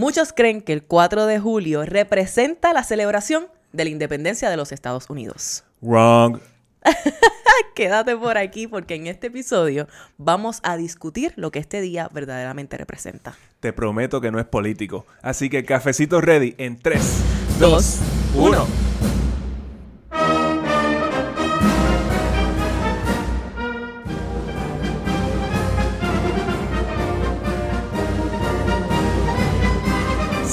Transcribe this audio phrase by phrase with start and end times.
[0.00, 4.72] Muchos creen que el 4 de julio representa la celebración de la independencia de los
[4.72, 5.62] Estados Unidos.
[5.82, 6.38] Wrong.
[7.74, 12.78] Quédate por aquí porque en este episodio vamos a discutir lo que este día verdaderamente
[12.78, 13.36] representa.
[13.60, 15.04] Te prometo que no es político.
[15.20, 17.98] Así que cafecito ready en 3, 2,
[18.36, 18.89] 1.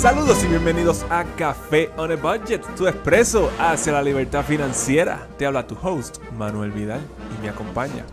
[0.08, 5.28] Saludos y bienvenidos a Café on a Budget, tu expreso hacia la libertad financiera.
[5.38, 7.02] Te habla tu host, Manuel Vidal,
[7.38, 8.06] y me acompaña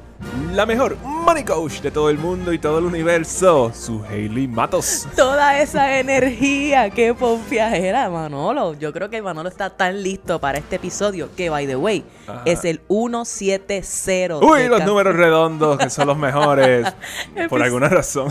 [0.52, 5.06] la mejor money coach de todo el mundo y todo el universo, su Hailey Matos.
[5.16, 7.15] Toda esa energía, qué
[7.51, 8.74] era Manolo.
[8.74, 12.05] Yo creo que Manolo está tan listo para este episodio que, by the way,
[12.45, 14.38] es el 170.
[14.38, 16.87] Uy, los números redondos, que son los mejores,
[17.48, 18.29] por alguna razón.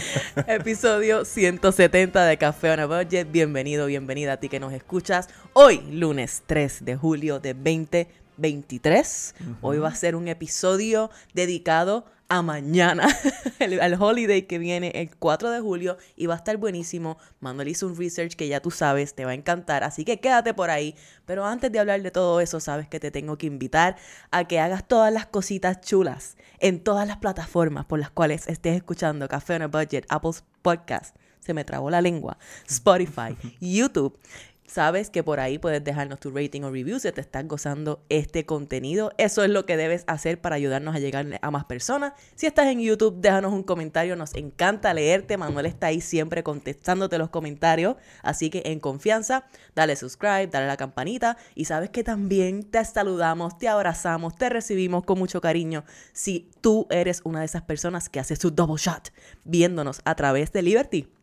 [0.46, 3.30] episodio 170 de Café on a Budget.
[3.30, 5.28] Bienvenido, bienvenida a ti que nos escuchas.
[5.52, 9.34] Hoy, lunes 3 de julio de 2020 23.
[9.60, 13.06] Hoy va a ser un episodio dedicado a mañana,
[13.80, 17.18] al holiday que viene el 4 de julio y va a estar buenísimo.
[17.40, 20.54] Manuel hizo un research que ya tú sabes, te va a encantar, así que quédate
[20.54, 20.94] por ahí.
[21.24, 23.96] Pero antes de hablar de todo eso, sabes que te tengo que invitar
[24.30, 28.76] a que hagas todas las cositas chulas en todas las plataformas por las cuales estés
[28.76, 34.18] escuchando Café on a Budget, Apple Podcast, se me trabó la lengua, Spotify, YouTube
[34.66, 38.46] Sabes que por ahí puedes dejarnos tu rating o review si te estás gozando este
[38.46, 39.12] contenido.
[39.16, 42.12] Eso es lo que debes hacer para ayudarnos a llegar a más personas.
[42.34, 44.16] Si estás en YouTube, déjanos un comentario.
[44.16, 45.36] Nos encanta leerte.
[45.36, 47.96] Manuel está ahí siempre contestándote los comentarios.
[48.22, 51.36] Así que en confianza, dale subscribe, dale la campanita.
[51.54, 55.84] Y sabes que también te saludamos, te abrazamos, te recibimos con mucho cariño.
[56.12, 59.12] Si tú eres una de esas personas que hace su double shot
[59.44, 61.15] viéndonos a través de Liberty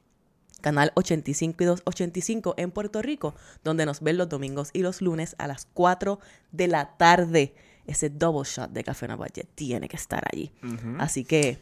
[0.63, 5.35] canal 85 y 285 en Puerto Rico, donde nos ven los domingos y los lunes
[5.37, 6.19] a las 4
[6.51, 7.53] de la tarde.
[7.85, 10.53] Ese double shot de Café Navalle tiene que estar allí.
[10.97, 11.59] Así que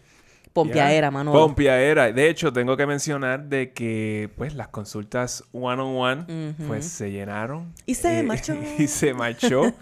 [0.53, 1.39] Pompiaera, Manolo.
[1.39, 2.11] Pompiaera.
[2.11, 7.11] De hecho, tengo que mencionar de que pues las consultas one on one pues se
[7.11, 7.73] llenaron.
[7.87, 8.55] Y se eh, marchó.
[8.77, 9.63] y se marchó.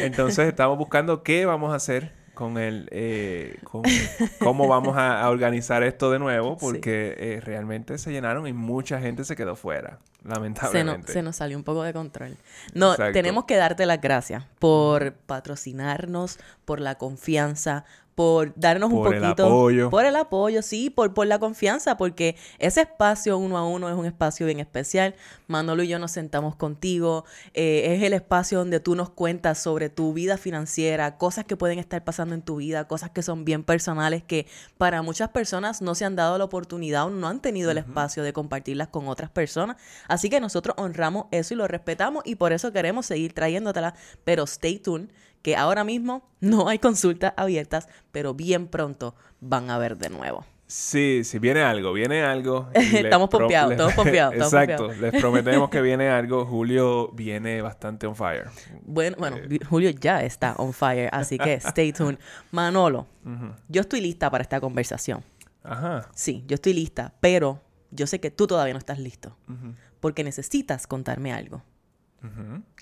[0.00, 3.82] Entonces estamos buscando qué vamos a hacer con el eh, con
[4.38, 9.24] cómo vamos a, organizar esto de nuevo porque eh, realmente se llenaron y mucha gente
[9.24, 11.12] se quedó fuera lamentablemente.
[11.12, 12.36] se, nos salió un poco de control.
[12.74, 17.84] No tenemos que darte las gracias por patrocinarnos por la confianza
[18.18, 19.14] por darnos un poquito.
[19.14, 19.90] Por el apoyo.
[19.90, 23.94] Por el apoyo, sí, por, por la confianza, porque ese espacio uno a uno es
[23.94, 25.14] un espacio bien especial.
[25.46, 27.24] Manolo y yo nos sentamos contigo.
[27.54, 31.78] Eh, es el espacio donde tú nos cuentas sobre tu vida financiera, cosas que pueden
[31.78, 34.48] estar pasando en tu vida, cosas que son bien personales que
[34.78, 38.24] para muchas personas no se han dado la oportunidad o no han tenido el espacio
[38.24, 39.76] de compartirlas con otras personas.
[40.08, 43.94] Así que nosotros honramos eso y lo respetamos y por eso queremos seguir trayéndotelas.
[44.24, 45.08] Pero stay tuned
[45.42, 50.44] que ahora mismo no hay consultas abiertas, pero bien pronto van a haber de nuevo.
[50.68, 52.68] Sí, sí, viene algo, viene algo.
[52.74, 54.34] estamos pompeados, estamos pompeados.
[54.34, 56.44] Exacto, les prometemos que viene algo.
[56.44, 58.44] Julio viene bastante on fire.
[58.82, 59.58] Bueno, bueno, eh.
[59.66, 62.18] Julio ya está on fire, así que stay tuned.
[62.52, 63.06] Manolo,
[63.68, 65.24] yo estoy lista para esta conversación.
[65.64, 66.06] Ajá.
[66.14, 69.38] Sí, yo estoy lista, pero yo sé que tú todavía no estás listo.
[70.00, 71.62] Porque necesitas contarme algo.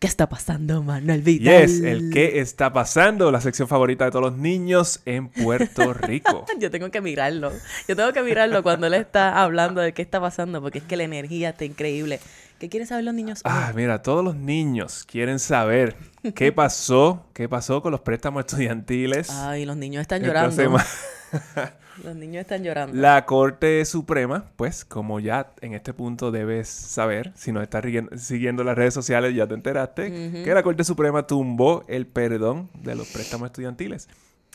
[0.01, 1.67] ¿Qué está pasando, Manuel Vidal?
[1.67, 6.47] Yes, el qué está pasando, la sección favorita de todos los niños en Puerto Rico.
[6.59, 7.53] Yo tengo que mirarlo.
[7.87, 10.97] Yo tengo que mirarlo cuando él está hablando de qué está pasando, porque es que
[10.97, 12.21] la energía está increíble.
[12.59, 13.41] ¿Qué quieren saber los niños?
[13.45, 15.97] Ah, mira, todos los niños quieren saber
[16.35, 19.29] qué pasó, qué pasó con los préstamos estudiantiles.
[19.31, 20.57] Ay, los niños están llorando.
[22.05, 22.97] Los niños están llorando.
[22.97, 27.85] La Corte Suprema, pues como ya en este punto debes saber, si no estás
[28.17, 32.95] siguiendo las redes sociales ya te enteraste, que la Corte Suprema tumbó el perdón de
[32.95, 34.09] los préstamos estudiantiles,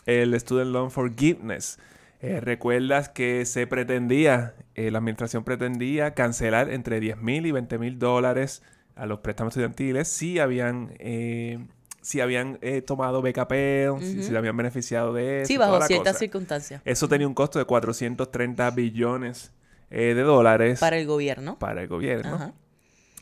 [0.06, 1.78] el Student Loan Forgiveness.
[2.20, 7.78] Eh, recuerdas que se pretendía, eh, la administración pretendía cancelar entre 10 mil y 20
[7.78, 8.62] mil dólares
[8.94, 11.58] a los préstamos estudiantiles si habían eh,
[12.02, 15.48] si habían eh, tomado BKP, si se habían beneficiado de eso.
[15.48, 16.82] Sí, bajo ciertas circunstancias.
[16.84, 19.52] Eso tenía un costo de 430 billones
[19.90, 20.80] eh, de dólares.
[20.80, 21.58] Para el gobierno.
[21.58, 22.52] Para el gobierno.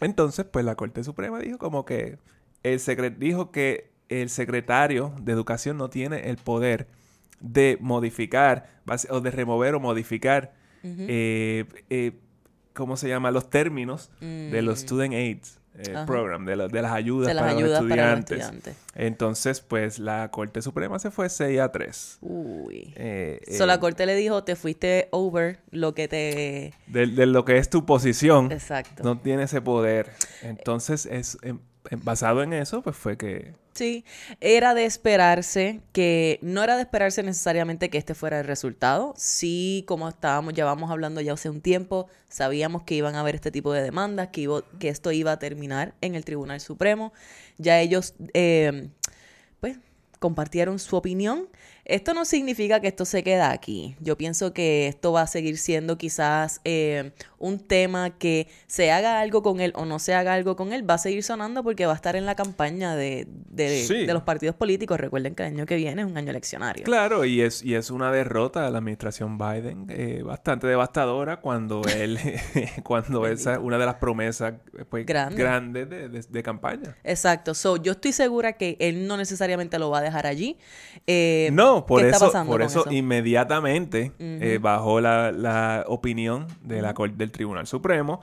[0.00, 2.18] Entonces, pues la Corte Suprema dijo como que
[2.62, 6.88] el secret dijo que el secretario de Educación no tiene el poder
[7.38, 8.80] de modificar
[9.10, 12.18] o de remover o modificar, eh,
[12.72, 13.30] ¿cómo se llama?
[13.30, 14.86] Los términos de los mm.
[14.86, 15.94] student aids eh.
[16.06, 18.76] Program, de, la- de las ayudas, de las para, ayudas los para los estudiantes.
[18.94, 22.18] Entonces, pues la Corte Suprema se fue 6 a 3.
[22.20, 22.92] Uy.
[22.96, 26.74] Eh, So, la eh, corte le dijo, te fuiste over lo que te...
[26.86, 29.02] de, de lo que es tu posición, Exacto.
[29.04, 30.10] no tiene ese poder.
[30.42, 31.38] Entonces, es
[32.02, 33.54] basado en eso, pues fue que...
[33.72, 34.04] Sí,
[34.40, 39.14] era de esperarse que, no era de esperarse necesariamente que este fuera el resultado.
[39.16, 43.50] Sí, como estábamos, llevamos hablando ya hace un tiempo, sabíamos que iban a haber este
[43.50, 47.12] tipo de demandas, que, iba- que esto iba a terminar en el Tribunal Supremo.
[47.58, 48.88] Ya ellos, eh,
[49.60, 49.78] pues,
[50.18, 51.48] compartieron su opinión.
[51.90, 53.96] Esto no significa que esto se queda aquí.
[54.00, 59.20] Yo pienso que esto va a seguir siendo quizás eh, un tema que se haga
[59.20, 61.86] algo con él o no se haga algo con él, va a seguir sonando porque
[61.86, 64.06] va a estar en la campaña de, de- Sí.
[64.06, 64.98] de los partidos políticos.
[65.00, 66.84] Recuerden que el año que viene es un año eleccionario.
[66.84, 71.82] Claro, y es, y es una derrota de la administración Biden eh, bastante devastadora cuando
[71.94, 72.18] él,
[72.84, 74.54] cuando esa una de las promesas
[74.88, 75.36] pues, Grande.
[75.42, 76.96] grandes de, de- de campaña.
[77.04, 77.54] Exacto.
[77.54, 80.56] So, yo estoy segura que él no necesariamente lo va a dejar allí.
[81.06, 82.90] Eh, No, por ¿qué está eso, pasando por eso, eso?
[82.92, 88.20] inmediatamente eh, bajó la, la opinión de la Corte del Tribunal Supremo.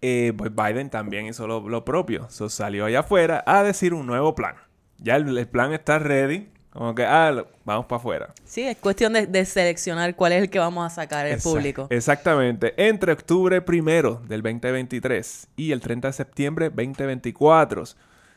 [0.00, 2.26] eh, pues Biden también hizo lo, lo propio.
[2.30, 4.56] So, salió allá afuera a decir un nuevo plan.
[4.98, 6.48] Ya el, el plan está ready.
[6.70, 8.34] Como que, ah, lo- vamos para afuera.
[8.44, 11.42] Sí, es cuestión de, de seleccionar cuál es el que vamos a sacar al Exact-
[11.42, 11.86] público.
[11.90, 12.72] Exactamente.
[12.88, 17.84] Entre octubre primero del 2023 y el 30 de septiembre 2024,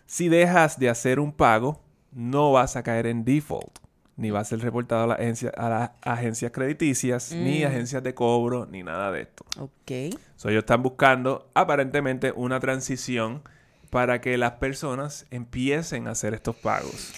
[0.05, 1.81] si dejas de hacer un pago,
[2.11, 3.79] no vas a caer en default.
[4.17, 7.67] Ni va a ser reportado a, la agencia- a las agencias crediticias, ni Mm.
[7.67, 9.45] agencias de cobro, ni nada de esto.
[9.59, 10.17] Ok.
[10.37, 13.41] So, ellos están buscando aparentemente una transición
[13.89, 17.13] para que las personas empiecen a hacer estos pagos.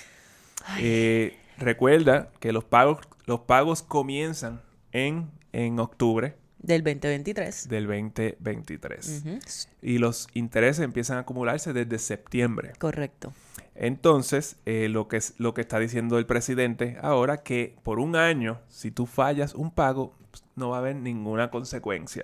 [0.79, 4.61] Eh, recuerda que los pagos, los pagos comienzan
[4.91, 7.69] en, en octubre Del 2023.
[7.69, 9.23] del 2023.
[9.25, 9.39] Ujú,
[9.81, 12.73] Y los intereses empiezan a acumularse desde septiembre.
[12.79, 13.33] Correcto.
[13.79, 18.15] Entonces, eh, lo, que es, lo que está diciendo el presidente ahora, que por un
[18.15, 22.23] año, si tú fallas un pago, pues, no va a haber ninguna consecuencia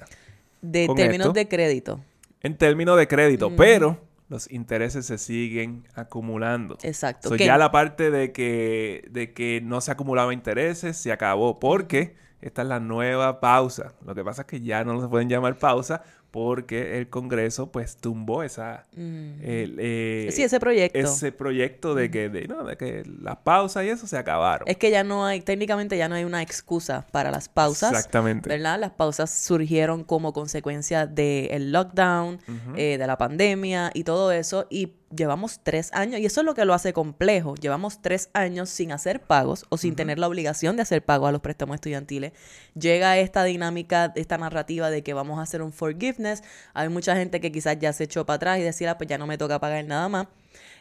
[0.62, 2.00] De términos esto- de crédito.
[2.42, 6.78] en términos de crédito, pero los intereses se siguen acumulando.
[6.82, 7.30] Exacto.
[7.30, 12.16] So, ya la parte de que, de que no se acumulaba intereses se acabó porque
[12.42, 13.94] esta es la nueva pausa.
[14.06, 16.02] Lo que pasa es que ya no se pueden llamar pausa
[16.34, 19.40] porque el Congreso pues tumbó esa Mm.
[19.44, 20.98] el, eh, sí, ese proyecto.
[20.98, 24.68] ese proyecto de que de, no, de que las pausas y eso se acabaron.
[24.68, 27.92] Es que ya no hay, técnicamente ya no hay una excusa para las pausas.
[27.92, 28.50] Exactamente.
[28.50, 28.80] ¿Verdad?
[28.80, 32.74] Las pausas surgieron como consecuencia del lockdown, Ujú.
[32.78, 34.66] eh, de la pandemia y todo eso.
[34.72, 37.56] Y llevamos tres años, y eso es lo que lo hace complejo.
[37.56, 41.32] Llevamos tres años sin hacer pagos o sin tener la obligación de hacer pagos a
[41.32, 42.34] los préstamos estudiantiles.
[42.76, 46.44] Llega esta dinámica, esta narrativa de que vamos a hacer un forgiveness.
[46.74, 49.18] Hay mucha gente que quizás ya se echó para atrás y decía, "Ah, pues ya
[49.18, 50.28] no me toca pagar nada más.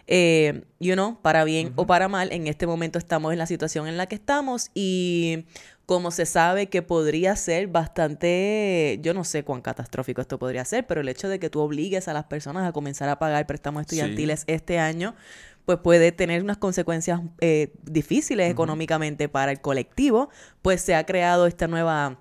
[0.06, 3.86] Eh, you know, para bien o para mal, en este momento estamos en la situación
[3.86, 5.46] en la que estamos y
[5.86, 10.86] como se sabe que podría ser bastante, yo no sé cuán catastrófico esto podría ser,
[10.86, 13.82] pero el hecho de que tú obligues a las personas a comenzar a pagar préstamos
[13.82, 15.14] estudiantiles este año,
[15.64, 20.30] pues puede tener unas consecuencias eh, difíciles económicamente para el colectivo,
[20.62, 22.18] pues se ha creado esta nueva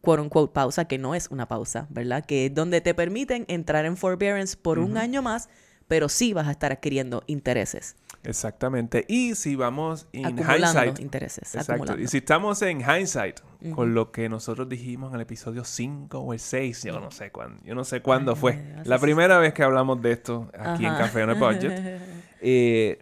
[0.00, 2.24] quote unquote pausa, que no es una pausa, ¿verdad?
[2.24, 5.48] Que es donde te permiten entrar en forbearance por un año más,
[5.88, 9.04] pero sí vas a estar adquiriendo intereses, Exactamente.
[9.08, 11.72] Y si vamos en hindsight, intereses, Exacto.
[11.72, 12.02] acumulando.
[12.02, 13.40] Y si estamos en hindsight
[13.74, 17.30] con lo que nosotros dijimos en el episodio 5 o el 6, yo no sé
[17.30, 18.74] cuándo, yo no sé cuándo fue.
[18.84, 20.94] La primera vez que hablamos de esto aquí en.
[20.94, 22.00] Café on a Budget,
[22.40, 22.98] eh,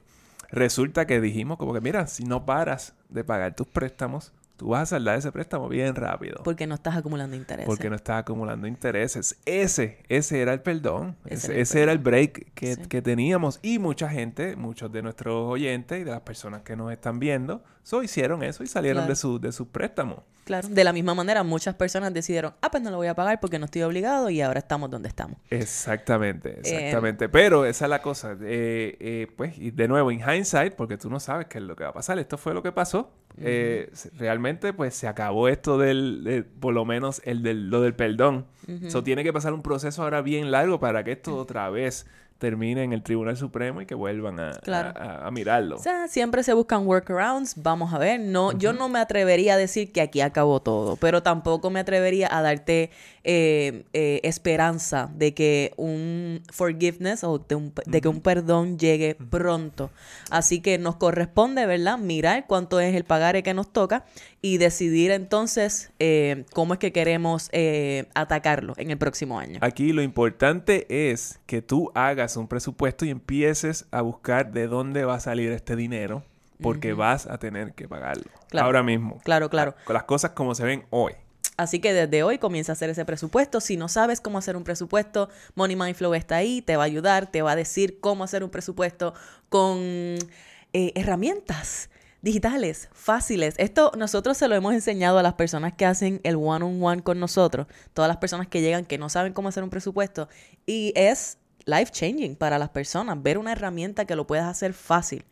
[0.50, 4.82] resulta que dijimos como que mira, si no paras de pagar tus préstamos, tú vas
[4.82, 6.40] a saldar ese préstamo bien rápido.
[6.44, 7.66] Porque no estás acumulando intereses.
[7.66, 9.36] Porque no estás acumulando intereses.
[9.44, 11.16] Ese, ese era el perdón.
[11.26, 12.82] Ese Ese, era el ese era el break que, Sí.
[12.88, 13.58] que teníamos.
[13.62, 17.62] Y mucha gente, muchos de nuestros oyentes y de las personas que nos están viendo,
[17.82, 19.08] so, hicieron eso y salieron Claro.
[19.10, 20.20] de, su, de sus préstamos.
[20.46, 23.40] Claro, de la misma manera muchas personas decidieron, ah, pues no lo voy a pagar
[23.40, 25.38] porque no estoy obligado y ahora estamos donde estamos.
[25.50, 27.28] Exactamente, exactamente.
[27.28, 28.36] Pero esa es la cosa.
[28.40, 31.74] Eh, eh, pues, y de nuevo, en hindsight, porque tú no sabes qué es lo
[31.74, 32.18] que va a pasar.
[32.20, 33.10] Esto fue lo que pasó.
[33.38, 37.94] Eh, realmente, pues, se acabó esto del, de- por lo menos, el del, lo del
[37.94, 38.46] perdón.
[38.82, 42.06] Eso tiene que pasar un proceso ahora bien largo para que esto otra vez
[42.38, 44.92] termine en el Tribunal Supremo y que vuelvan a, Claro.
[44.98, 45.76] a- a- a mirarlo.
[45.76, 48.20] O sea, siempre se buscan workarounds, vamos a ver.
[48.20, 52.28] No, yo no me atrevería a decir que aquí acabó todo, pero tampoco me atrevería
[52.30, 52.90] a darte
[53.28, 59.16] eh, eh, esperanza de que un forgiveness o de, un- de que un perdón llegue
[59.16, 59.90] pronto.
[60.30, 61.98] Así que nos corresponde, ¿verdad?
[61.98, 64.04] Mirar cuánto es el pagaré que nos toca
[64.46, 69.58] y decidir entonces eh, cómo es que queremos eh, atacarlo en el próximo año.
[69.60, 75.04] Aquí lo importante es que tú hagas un presupuesto y empieces a buscar de dónde
[75.04, 76.22] va a salir este dinero
[76.62, 79.20] porque vas a tener que pagarlo ahora mismo.
[79.24, 79.74] Claro, claro.
[79.84, 81.14] Con las cosas como se ven hoy.
[81.56, 83.60] Así que desde hoy comienza a hacer ese presupuesto.
[83.60, 86.86] Si no sabes cómo hacer un presupuesto, Money Mind Flow está ahí, te va a
[86.86, 89.12] ayudar, te va a decir cómo hacer un presupuesto
[89.48, 91.90] con eh, herramientas
[92.26, 93.54] digitales, fáciles.
[93.56, 97.68] Esto nosotros se lo hemos enseñado a las personas que hacen el one-on-one con nosotros,
[97.94, 100.28] todas las personas que llegan que no saben cómo hacer un presupuesto.
[100.66, 105.24] Y es life changing para las personas, ver una herramienta que lo puedas hacer fácil.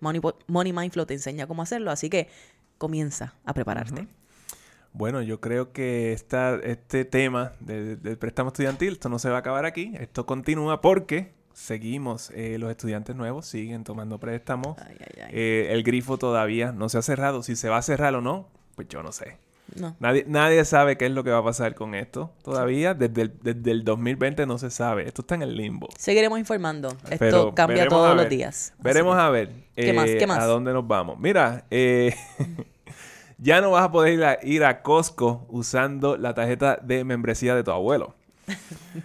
[0.00, 2.28] Money, Money Mind Flow te enseña cómo hacerlo, así que
[2.76, 4.06] comienza a prepararte.
[4.92, 9.38] Bueno, yo creo que esta, este tema del, préstamo estudiantil, esto no se va a
[9.38, 14.76] acabar aquí, esto continúa porque seguimos, eh, los estudiantes nuevos siguen tomando préstamos,
[15.30, 18.48] eh, el grifo todavía no se ha cerrado, si se va a cerrar o no,
[18.74, 19.38] pues yo no sé.
[19.74, 19.96] No.
[19.98, 22.30] Nadie, nadie sabe qué es lo que va a pasar con esto.
[22.42, 25.08] Todavía desde el, desde el 2020 no se sabe.
[25.08, 25.88] Esto está en el limbo.
[25.96, 26.94] Seguiremos informando.
[27.08, 28.74] Esto cambia todos los días.
[28.80, 30.04] Veremos a ver ¿Qué más?
[30.04, 30.38] ¿Qué eh, más?
[30.38, 31.18] a dónde nos vamos.
[31.18, 32.14] Mira, eh,
[33.38, 37.72] Ya no vas a poder ir a, Costco usando la tarjeta de membresía de tu
[37.72, 38.14] abuelo.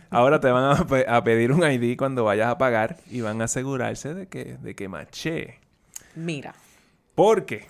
[0.10, 0.78] Ahora te van
[1.08, 4.76] a, pedir un ID cuando vayas a pagar y van a asegurarse de que, de
[4.76, 5.60] que maché.
[6.16, 6.54] Mira.
[7.16, 7.68] Porque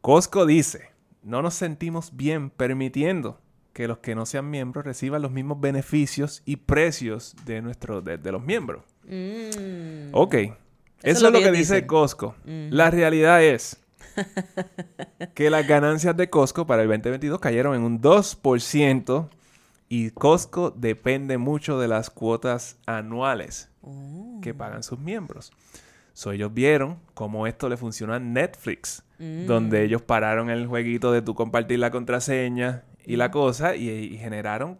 [0.00, 0.90] Costco dice,
[1.22, 3.40] no nos sentimos bien permitiendo
[3.72, 8.32] que los que no sean miembros reciban los mismos beneficios y precios de, nuestro, de,
[8.32, 8.84] los miembros.
[9.04, 10.10] Mm.
[10.12, 10.34] Ok.
[11.02, 12.34] Eso, es lo que, dice Costco.
[12.44, 13.78] La realidad es
[15.34, 19.28] que las ganancias de Costco para el 2022 cayeron en un 2%
[19.88, 23.70] y Costco depende mucho de las cuotas anuales
[24.42, 24.56] que oh.
[24.56, 25.52] pagan sus miembros.
[26.12, 29.46] So, ellos vieron cómo esto le funcionó a Netflix, mm.
[29.46, 33.32] donde ellos pararon el jueguito de tú compartir la contraseña y la mm.
[33.32, 34.78] cosa y, generaron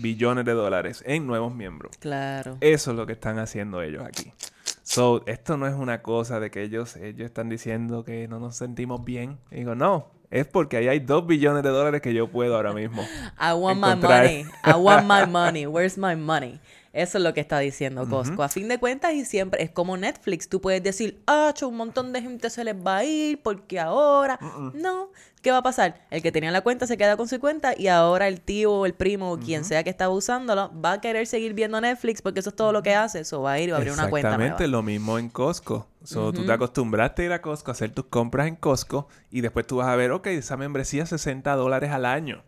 [0.00, 1.96] billones de dólares en nuevos miembros.
[1.98, 2.58] Claro.
[2.60, 4.32] Eso es lo que están haciendo ellos aquí.
[4.82, 8.56] So, esto no es una cosa de que ellos, ellos están diciendo que no nos
[8.56, 9.38] sentimos bien.
[9.50, 13.02] digo, no, es porque ahí hay dos billones de dólares que yo puedo ahora mismo.
[13.40, 14.46] I want my money.
[14.64, 15.66] I want my money.
[15.66, 16.60] Where's my money?
[16.96, 18.42] Eso es lo que está diciendo Costco.
[18.42, 20.48] A fin de cuentas, y siempre es como Netflix.
[20.48, 24.38] Tú puedes decir, ah, un montón de gente se les va a ir porque ahora.
[24.72, 25.10] No.
[25.42, 26.06] ¿Qué va a pasar?
[26.10, 28.86] El que tenía la cuenta se queda con su cuenta y ahora el tío o
[28.86, 32.40] el primo o quien sea que estaba usándolo va a querer seguir viendo Netflix porque
[32.40, 33.20] eso es todo lo que hace.
[33.20, 34.30] Eso va a ir y va a abrir una cuenta.
[34.30, 35.86] Exactamente lo mismo en Costco.
[36.02, 39.42] So, Tú te acostumbraste a ir a Costco, a hacer tus compras en Costco y
[39.42, 42.42] después tú vas a ver, ok, esa membresía es 60 dólares al año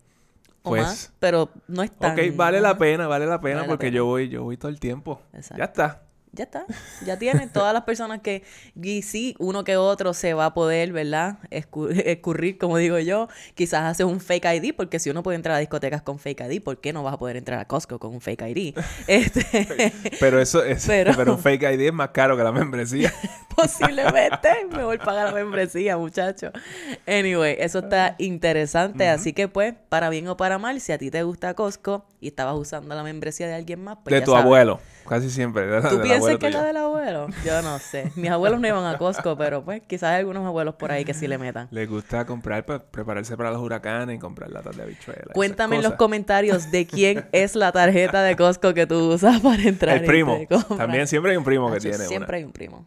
[0.69, 2.13] pues, pero no es tan...
[2.13, 5.21] Ok, vale la pena, vale la pena porque yo voy, yo voy todo el tiempo.
[5.57, 6.67] Ya está ya está.
[7.05, 8.43] Ya tienen todas las personas que,
[8.81, 11.39] y sí, uno que otro se va a poder, ¿verdad?
[11.51, 13.29] escurrir, como digo yo.
[13.55, 16.63] Quizás hace un fake ID, porque si uno puede entrar a discotecas con fake ID,
[16.63, 18.75] ¿por qué no vas a poder entrar a Costco con un fake ID?
[19.07, 19.93] Este...
[20.21, 21.33] pero eso es, pero...
[21.33, 23.13] un fake ID es más caro que la membresía.
[23.57, 26.53] Posiblemente, me voy a pagar la membresía, muchacho.
[27.07, 31.11] Anyway, eso está interesante, así que pues, para bien o para mal, si a ti
[31.11, 34.81] te gusta Costco y estabas usando la membresía de alguien más, pues De tu abuelo.
[35.09, 35.81] Casi siempre.
[35.89, 37.29] ¿Tú piensas que es la del abuelo?
[37.45, 38.13] Yo no sé.
[38.15, 41.15] Mis abuelos no iban a Costco, pero pues quizás hay algunos abuelos por ahí que
[41.15, 41.69] sí le metan.
[41.71, 45.29] Les gusta comprar, pues, prepararse para los huracanes y comprar latas de habichuelas.
[45.33, 49.63] Cuéntame en los comentarios de quién es la tarjeta de Costco que tú usas para
[49.63, 49.97] entrar.
[49.97, 50.39] El primo.
[50.77, 51.99] También siempre hay un primo que tiene.
[51.99, 52.87] Siempre hay un primo.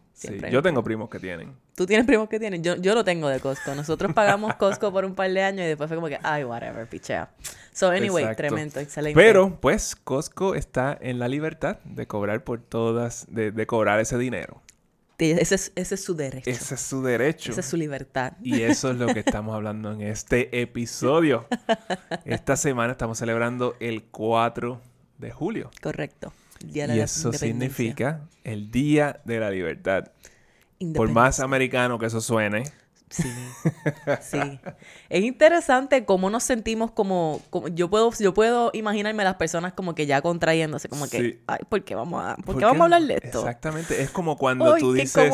[0.50, 1.56] yo tengo primos que tienen.
[1.74, 2.62] ¿Tú tienes primos que tienen?
[2.62, 3.74] Yo, yo lo tengo de Costco.
[3.74, 6.86] Nosotros pagamos Costco por un par de años y después fue como que, ay, whatever,
[6.86, 7.30] pichea.
[7.72, 9.18] So, anyway, tremendo, excelente.
[9.18, 14.60] Pero, pues, Costco está en la libertad de cobrar por todas, de, cobrar ese dinero.
[15.18, 16.50] Ese es, ese es, su derecho.
[16.50, 17.52] Ese es su derecho.
[17.52, 18.32] Esa es su libertad.
[18.42, 21.46] Y eso es lo que estamos hablando en este episodio.
[22.24, 24.80] Esta semana estamos celebrando el 4
[25.18, 25.70] de julio.
[25.80, 26.32] Correcto.
[26.64, 30.10] Día de y eso significa el Día de la Libertad.
[30.94, 32.64] Por más americano que eso suene,
[33.12, 33.28] Sí,
[34.22, 34.60] sí.
[35.10, 39.94] Es interesante cómo nos sentimos como, yo puedo yo puedo imaginarme a las personas como
[39.94, 43.02] que ya contrayéndose, como que, ay, ¿por qué vamos a, ¿por, qué vamos a hablar
[43.02, 43.40] de esto?
[43.40, 45.30] Exactamente, es como cuando tú dices,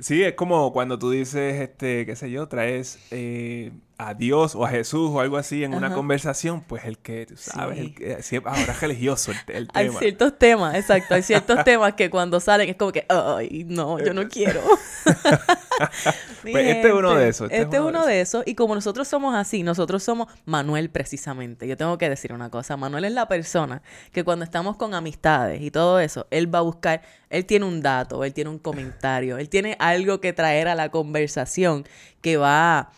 [0.00, 3.70] sí, es como cuando tú dices, este, qué sé yo, traes eh,
[4.08, 7.78] a Dios o a Jesús o algo así en una conversación, pues el que, sabes,
[7.78, 9.70] el que, ahora es religioso el, tema.
[9.74, 13.98] Hay ciertos temas, exacto, hay ciertos temas que cuando salen es como que, ay, no,
[13.98, 14.60] yo no quiero.
[16.42, 17.50] pues este es uno de esos.
[17.50, 18.42] Este, es uno, de, esos.
[18.46, 21.66] Y como nosotros somos así, nosotros somos Manuel precisamente.
[21.68, 22.76] Yo tengo que decir una cosa.
[22.76, 23.82] Manuel es la persona
[24.12, 27.82] que cuando estamos con amistades y todo eso, él va a buscar, él tiene un
[27.82, 31.84] dato, él tiene un comentario, él tiene algo que traer a la conversación
[32.20, 32.92] que va a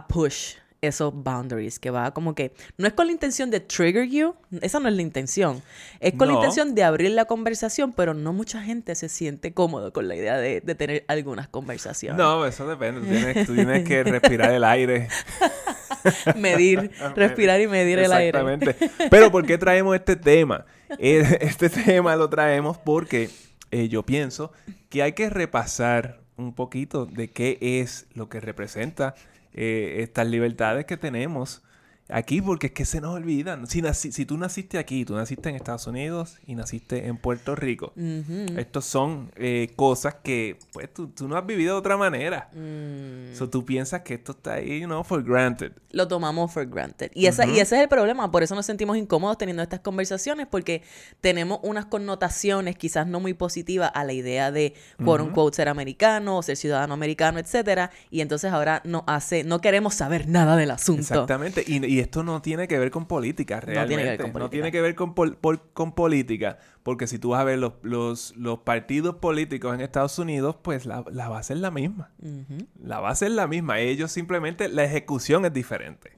[0.00, 4.34] push esos boundaries, que va como que no es con la intención de trigger you,
[4.62, 5.62] esa no es la intención,
[6.00, 9.92] es con la intención de abrir la conversación, pero no mucha gente se siente cómodo
[9.92, 12.18] con la idea de, de tener algunas conversaciones.
[12.18, 13.00] No, eso depende.
[13.00, 15.08] Tú tienes, tú tienes que respirar el aire.
[16.36, 18.36] Medir, respirar y medir el aire.
[18.36, 18.90] Exactamente.
[19.08, 20.66] Pero ¿por qué traemos este tema?
[20.98, 23.30] Eh, Este tema lo traemos porque
[23.70, 24.52] eh, yo pienso
[24.88, 29.14] que hay que repasar un poquito de qué es lo que representa
[29.54, 31.62] eh, estas libertades que tenemos
[32.12, 33.66] aquí, porque es que se nos olvidan.
[33.66, 37.54] Si, naci- si tú naciste aquí, tú naciste en Estados Unidos y naciste en Puerto
[37.56, 38.58] Rico, Ujú.
[38.58, 42.50] estos son eh, cosas que pues tú, tú no has vivido de otra manera.
[42.52, 43.34] Mm.
[43.34, 45.72] So, tú piensas que esto está ahí, you know, for granted.
[45.90, 47.10] lo tomamos for granted.
[47.14, 50.46] Y, esa, y ese es el problema, por eso nos sentimos incómodos teniendo estas conversaciones,
[50.50, 50.82] porque
[51.20, 56.38] tenemos unas connotaciones quizás no muy positivas a la idea de, quote unquote, ser americano
[56.38, 60.70] o ser ciudadano americano, etcétera, y entonces ahora no hace, no queremos saber nada del
[60.70, 61.00] asunto.
[61.02, 61.64] Exactamente.
[61.66, 63.88] Y, y esto no tiene que ver con política, realmente.
[63.88, 64.50] tiene que ver con No política.
[64.50, 66.58] tiene que ver con, pol- por- con política.
[66.82, 70.84] Porque si tú vas a ver los, los, los partidos políticos en Estados Unidos, pues
[70.84, 72.10] la, la base es la misma.
[72.20, 73.78] Ujú, La base es la misma.
[73.78, 76.10] Ellos simplemente, la ejecución es diferente.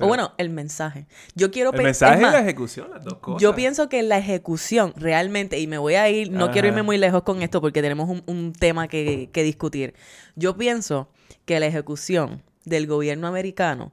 [0.00, 1.06] o bueno, el mensaje.
[1.34, 3.40] Yo quiero El mensaje y la ejecución, las dos cosas.
[3.40, 6.98] Yo pienso que la ejecución realmente, y me voy a ir, no quiero irme muy
[6.98, 9.94] lejos con esto porque tenemos un, un tema que, que discutir.
[10.36, 11.08] Yo pienso
[11.46, 13.92] que la ejecución del gobierno americano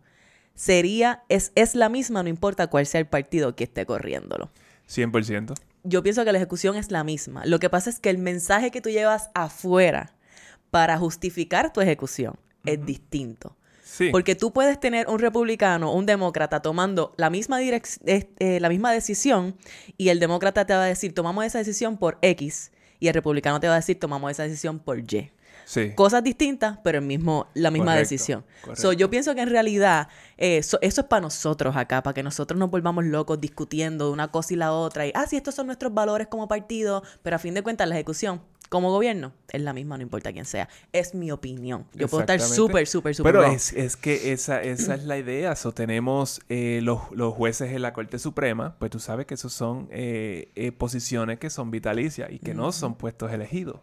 [0.56, 4.52] sería, es, es la misma, no importa cuál sea el partido que esté corriéndolo.
[4.90, 5.54] 100%.
[5.84, 7.46] Yo pienso que la ejecución es la misma.
[7.46, 10.14] Lo que pasa es que el mensaje que tú llevas afuera
[10.70, 13.56] para justificar tu ejecución es distinto.
[13.84, 14.10] Sí.
[14.12, 18.00] Porque tú puedes tener un republicano un demócrata tomando la misma, direc-
[18.40, 19.58] eh, la misma decisión
[19.98, 23.60] y el demócrata te va a decir tomamos esa decisión por X y el republicano
[23.60, 25.32] te va a decir tomamos esa decisión por Y.
[25.72, 25.94] sí.
[25.96, 28.44] Cosas distintas, pero el mismo, la misma Correcto, decisión.
[28.62, 28.82] correcto.
[28.82, 32.24] So, yo pienso que en realidad eh, so- eso es para nosotros acá, para que
[32.24, 35.08] nosotros nos volvamos locos discutiendo de una cosa y la otra.
[35.08, 37.96] Y, ah, sí, estos son nuestros valores como partido, pero a fin de cuentas la
[37.96, 40.70] ejecución como gobierno es la misma, no importa quién sea.
[40.94, 41.86] Es mi opinión.
[41.94, 45.56] Yo puedo estar súper, súper, súper Pero es, es que esa, esa es la idea.
[45.58, 49.52] So, tenemos eh, los, los jueces en la Corte Suprema, pues tú sabes que esos
[49.52, 53.82] son eh, eh, posiciones que son vitalicias y que no son puestos elegidos.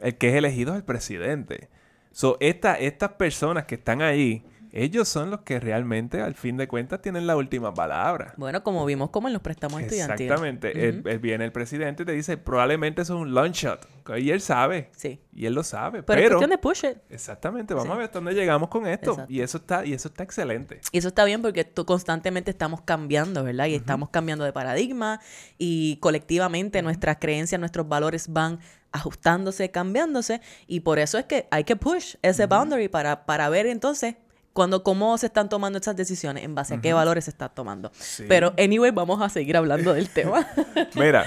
[0.00, 1.68] El que es elegido es el presidente.
[2.12, 6.68] So, esta, estas personas que están ahí, ellos son los que realmente, al fin de
[6.68, 8.34] cuentas, tienen la última palabra.
[8.36, 10.20] Bueno, como vimos como en los préstamos estudiantiles.
[10.30, 10.88] Exactamente.
[10.88, 13.86] Él- él viene el presidente y te dice, probablemente eso es un long shot.
[14.18, 14.90] Y él sabe.
[14.96, 15.20] Sí.
[15.34, 16.02] Y él lo sabe.
[16.02, 16.98] Pero, es Pero, cuestión de push it.
[17.10, 17.92] exactamente, vamos Sí.
[17.92, 19.12] a ver hasta dónde llegamos con esto.
[19.12, 19.32] Exacto.
[19.32, 20.80] Y eso está, y eso está excelente.
[20.92, 23.66] Y eso está bien porque tú constantemente estamos cambiando, ¿verdad?
[23.66, 25.20] Y estamos cambiando de paradigma
[25.56, 28.60] y colectivamente nuestras creencias, nuestros valores van
[28.92, 33.66] ajustándose, cambiándose y por eso es que hay que push ese boundary para, para ver
[33.66, 34.16] entonces
[34.52, 37.92] cuando cómo se están tomando esas decisiones, en base a qué valores se están tomando.
[37.94, 38.24] Sí.
[38.28, 40.48] Pero anyway, vamos a seguir hablando del tema.
[40.96, 41.26] Mira,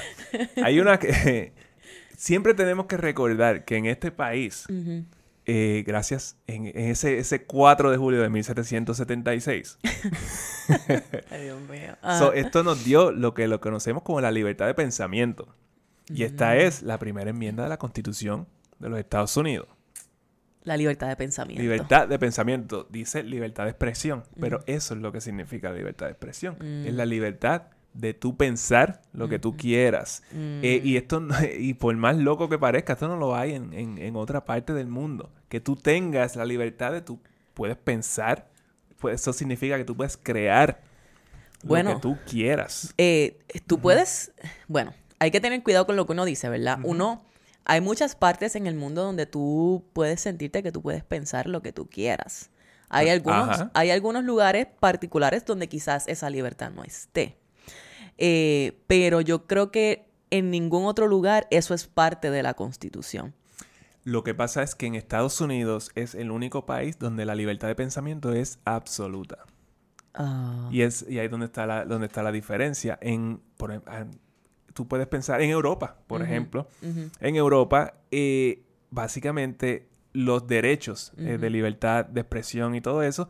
[0.63, 1.53] hay una que...
[2.17, 4.65] siempre tenemos que recordar que en este país,
[5.45, 9.77] eh, gracias en, en ese, ese 4 de julio de 1776,
[11.31, 11.95] Ay, Dios mío.
[12.19, 12.31] So, Ah.
[12.35, 15.55] esto nos dio lo que lo conocemos como la libertad de pensamiento.
[16.13, 18.47] Y esta es la primera enmienda de la Constitución
[18.79, 19.67] de los Estados Unidos.
[20.63, 21.61] la libertad de pensamiento.
[21.63, 26.11] Libertad de pensamiento, dice libertad de expresión, pero eso es lo que significa libertad de
[26.11, 26.55] expresión.
[26.85, 30.21] Es la libertad de tú pensar lo que tú quieras.
[30.31, 33.73] Eh, y esto, no- y por más loco que parezca, esto no lo hay en,
[33.73, 35.31] en- en otra parte del mundo.
[35.49, 37.19] Que tú tengas la libertad de tú
[37.55, 38.47] puedes pensar,
[38.99, 40.79] pues eso significa que tú puedes crear
[41.63, 41.89] Bueno.
[41.89, 42.93] lo que tú quieras.
[42.99, 44.31] Eh, tú puedes,
[44.67, 46.79] bueno, hay que tener cuidado con lo que uno dice, ¿verdad?
[46.81, 47.21] Uno,
[47.63, 51.61] hay muchas partes en el mundo donde tú puedes sentirte que tú puedes pensar lo
[51.61, 52.49] que tú quieras.
[52.89, 53.71] Hay algunos, Ajá.
[53.75, 57.37] hay algunos lugares particulares donde quizás esa libertad no esté.
[58.17, 63.35] Eh, pero yo creo que en ningún otro lugar eso es parte de la constitución.
[64.03, 67.67] Lo que pasa es que en Estados Unidos es el único país donde la libertad
[67.67, 69.45] de pensamiento es absoluta.
[70.15, 72.97] Ah, Y es y ahí donde está la, donde está la diferencia.
[73.03, 74.07] En, por, ah,
[74.73, 76.67] tú puedes pensar en Europa, por ejemplo.
[77.19, 83.29] En Europa, eh, básicamente los derechos eh, de libertad de expresión y todo eso,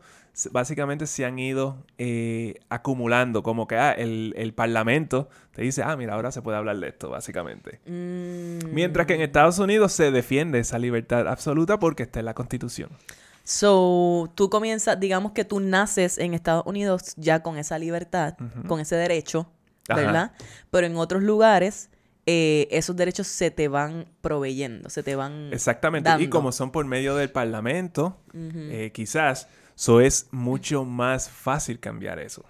[0.50, 3.42] básicamente se han ido eh, acumulando.
[3.42, 6.88] Como que ah, el, el Parlamento te dice, ah, mira, ahora se puede hablar de
[6.88, 7.80] esto, básicamente.
[7.86, 12.34] Mm, Mientras que en Estados Unidos se defiende esa libertad absoluta porque está en la
[12.34, 12.90] Constitución.
[13.44, 18.34] So, tú comienzas, digamos que tú naces en Estados Unidos ya con esa libertad,
[18.68, 19.50] con ese derecho,
[19.88, 20.00] Ajá.
[20.00, 20.32] ¿verdad?
[20.70, 21.90] Pero en otros lugares,
[22.26, 26.08] eh, esos derechos se te van proveyendo, se te van Exactamente.
[26.08, 26.30] Y dando.
[26.30, 32.44] como son por medio del Parlamento, eh, quizás, So es mucho más fácil cambiar eso.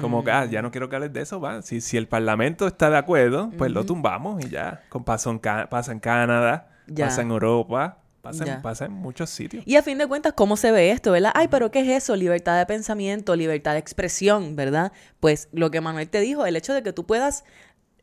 [0.00, 1.62] Como que, ah, ya no quiero que hables de eso, va.
[1.62, 4.82] Si, si el Parlamento está de acuerdo, pues lo tumbamos y ya.
[4.90, 9.62] Con, pasa, en pasa en Canadá, pasa en Europa, pasa en, pasa en, muchos sitios.
[9.66, 11.32] Y a fin de cuentas, ¿cómo se ve esto, verdad?
[11.34, 12.16] Ay, pero ¿qué es eso?
[12.16, 14.92] Libertad de pensamiento, libertad de expresión, ¿verdad?
[15.20, 17.44] Pues lo que Manuel te dijo, el hecho de que tú puedas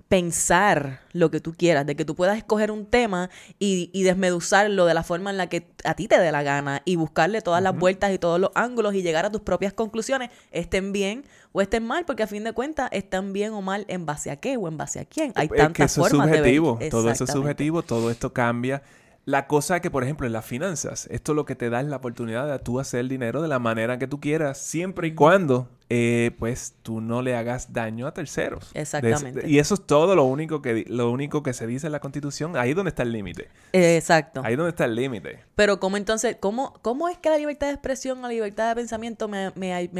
[0.07, 3.29] pensar lo que tú quieras, de que tú puedas escoger un tema
[3.59, 6.81] y, y, desmeduzarlo de la forma en la que a ti te dé la gana
[6.85, 10.29] y buscarle todas las vueltas y todos los ángulos y llegar a tus propias conclusiones,
[10.51, 14.05] estén bien o estén mal, porque a fin de cuentas están bien o mal en
[14.05, 15.31] base a qué o en base a quién.
[15.35, 18.83] Hay tantas que eso formas es subjetivo, todo eso es subjetivo, todo esto cambia.
[19.25, 21.87] La cosa es que, por ejemplo, en las finanzas, esto lo que te da es
[21.87, 25.15] la oportunidad de tú hacer el dinero de la manera que tú quieras, siempre y
[25.15, 28.71] cuando eh, pues tú no le hagas daño a terceros.
[28.73, 29.45] Exactamente.
[29.45, 32.55] y eso es todo lo único que lo único que se dice en la Constitución.
[32.55, 33.49] Ahí es donde está el límite.
[33.73, 34.41] exacto.
[34.45, 35.39] Ahí es donde está el límite.
[35.55, 39.27] Pero cómo entonces, cómo, cómo es que la libertad de expresión, la libertad de pensamiento
[39.27, 39.51] me,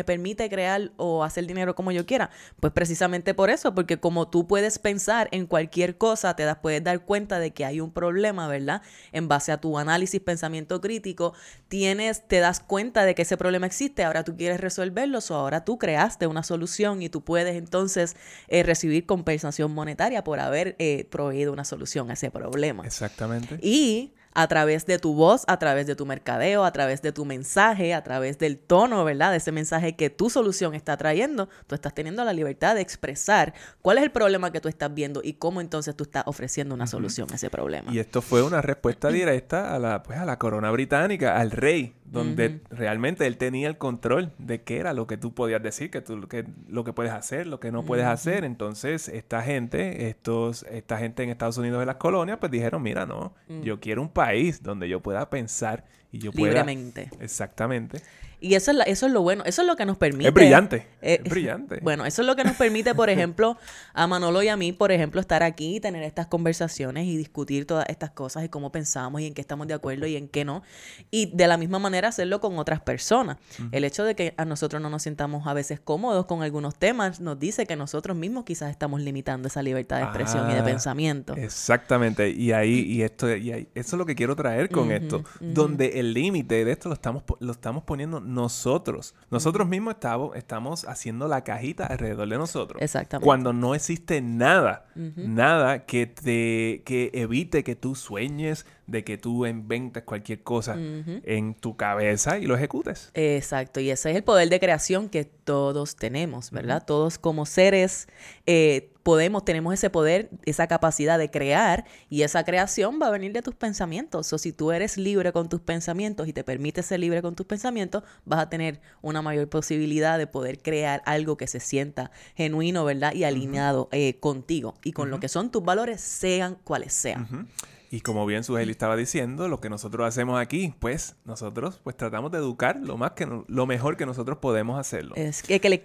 [0.06, 2.30] permite crear o hacer dinero como yo quiera?
[2.62, 6.82] Pues precisamente por eso, porque como tú puedes pensar en cualquier cosa, te das, puedes
[6.82, 8.82] dar cuenta de que hay un problema, ¿verdad?
[9.12, 11.34] En base a tu análisis, pensamiento crítico,
[11.68, 15.66] tienes, te das cuenta de que ese problema existe, ahora tú quieres resolverlo, o ahora
[15.66, 18.16] tú creaste una solución y tú puedes entonces
[18.48, 22.86] eh, recibir compensación monetaria por haber eh, proveído una solución a ese problema.
[22.86, 23.58] Exactamente.
[23.64, 27.26] Y a través de tu voz, a través de tu mercadeo, a través de tu
[27.26, 29.32] mensaje, a través del tono, ¿verdad?
[29.32, 33.54] De ese mensaje que tu solución está trayendo, tú estás teniendo la libertad de expresar
[33.82, 36.88] cuál es el problema que tú estás viendo y cómo entonces tú estás ofreciendo una
[36.88, 37.92] solución a ese problema.
[37.92, 41.96] Y esto fue una respuesta directa a la, pues, a la corona británica, al rey,
[42.06, 46.02] donde realmente él tenía el control de qué era lo que tú podías decir, que
[46.02, 48.44] tú, que, lo que puedes hacer, lo que no puedes hacer.
[48.44, 53.06] Entonces, esta gente, estos, esta gente en Estados Unidos de las colonias, pues dijeron, mira,
[53.06, 53.62] no, mm.
[53.62, 54.21] yo quiero un país
[54.62, 56.54] donde yo pueda pensar y yo pueda...
[56.54, 57.10] Libremente.
[57.20, 58.02] Exactamente.
[58.42, 60.28] Y eso es, eso es lo bueno, eso es lo que nos permite.
[60.28, 60.88] Es brillante.
[61.02, 61.80] Eh, es brillante.
[61.92, 63.58] Bueno, eso es lo que nos permite, por ejemplo,
[63.94, 67.86] a Manolo y a mí, por ejemplo, estar aquí, tener estas conversaciones y discutir todas
[67.90, 70.64] estas cosas y cómo pensamos y en qué estamos de acuerdo y en qué no.
[71.12, 73.38] Y de la misma manera hacerlo con otras personas.
[73.72, 77.20] El hecho de que a nosotros no nos sintamos a veces cómodos con algunos temas
[77.20, 80.66] nos dice que nosotros mismos quizás estamos limitando esa libertad de expresión y de ah,
[80.66, 81.36] pensamiento.
[81.36, 82.30] Exactamente.
[82.30, 85.24] Y ahí, y esto, y ahí, eso es lo que quiero traer con esto.
[85.40, 89.16] Donde el límite de esto lo estamos, lo estamos poniendo nosotros.
[89.30, 92.82] Nosotros mismos estamos, estamos haciendo la cajita alrededor de nosotros.
[92.82, 93.26] Exactamente.
[93.26, 99.46] Cuando no existe nada, nada que te que evite que tú sueñes, de que tú
[99.46, 103.12] inventes cualquier cosa en tu cabeza y lo ejecutes.
[103.14, 106.84] Exacto, y ese es el poder de creación que todos tenemos, ¿verdad?
[106.86, 108.08] Todos como seres
[108.46, 113.34] eh, podemos, tenemos ese poder, esa capacidad de crear y esa creación va a venir
[113.34, 114.32] de tus pensamientos.
[114.32, 117.46] O si tú eres libre con tus pensamientos y te permites ser libre con tus
[117.46, 122.86] pensamientos, vas a tener una mayor posibilidad de poder crear algo que se sienta genuino,
[122.86, 123.14] ¿verdad?
[123.14, 127.48] Y alineado eh, contigo y con lo que son tus valores, sean cuales sean.
[127.94, 132.32] Y como bien Sujeli estaba diciendo, lo que nosotros hacemos aquí, pues nosotros pues tratamos
[132.32, 135.14] de educar lo más que lo mejor que nosotros podemos hacerlo.
[135.18, 135.84] Es que, que le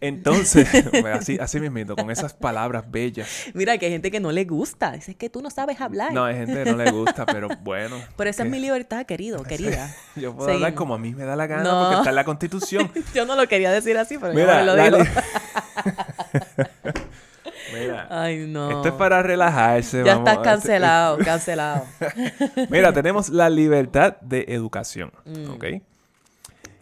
[0.00, 3.28] Entonces, pues, así, así mismo, con esas palabras bellas.
[3.54, 4.92] Mira, que hay gente que no le gusta.
[4.92, 6.12] Dice que tú no sabes hablar.
[6.12, 7.96] No, hay gente que no le gusta, pero bueno.
[8.16, 9.92] Pero esa es mi libertad, querido, querida.
[10.14, 12.92] Yo puedo hablar como a mí me da la gana porque está en la constitución.
[13.12, 14.98] yo no lo quería decir así, pero Mira, yo lo digo.
[17.80, 18.70] Mira, Ay, no.
[18.70, 20.04] Esto es para relajarse.
[20.04, 21.84] Ya estás cancelado, cancelado.
[22.70, 25.50] Mira, tenemos la libertad de educación, mm.
[25.50, 25.64] ¿ok?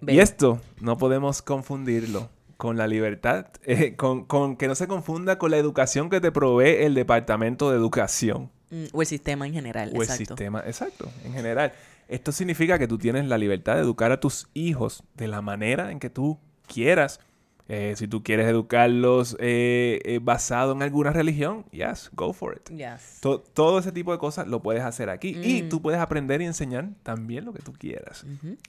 [0.09, 5.51] Y esto no podemos confundirlo con la libertad, eh, con, que no se confunda con
[5.51, 8.51] la educación que te provee el Departamento de Educación.
[8.71, 9.93] Mm, o el sistema en general.
[9.95, 11.73] O el sistema, exacto, en general.
[12.09, 15.91] Esto significa que tú tienes la libertad de educar a tus hijos de la manera
[15.91, 17.21] en que tú quieras
[17.69, 22.71] eh, si tú quieres educarlos eh, eh, basado en alguna religión, yes, go for it.
[22.71, 23.21] Yes.
[23.55, 25.37] todo ese tipo de cosas lo puedes hacer aquí.
[25.43, 25.69] Y mm.
[25.69, 28.25] tú puedes aprender y enseñar también lo que tú quieras.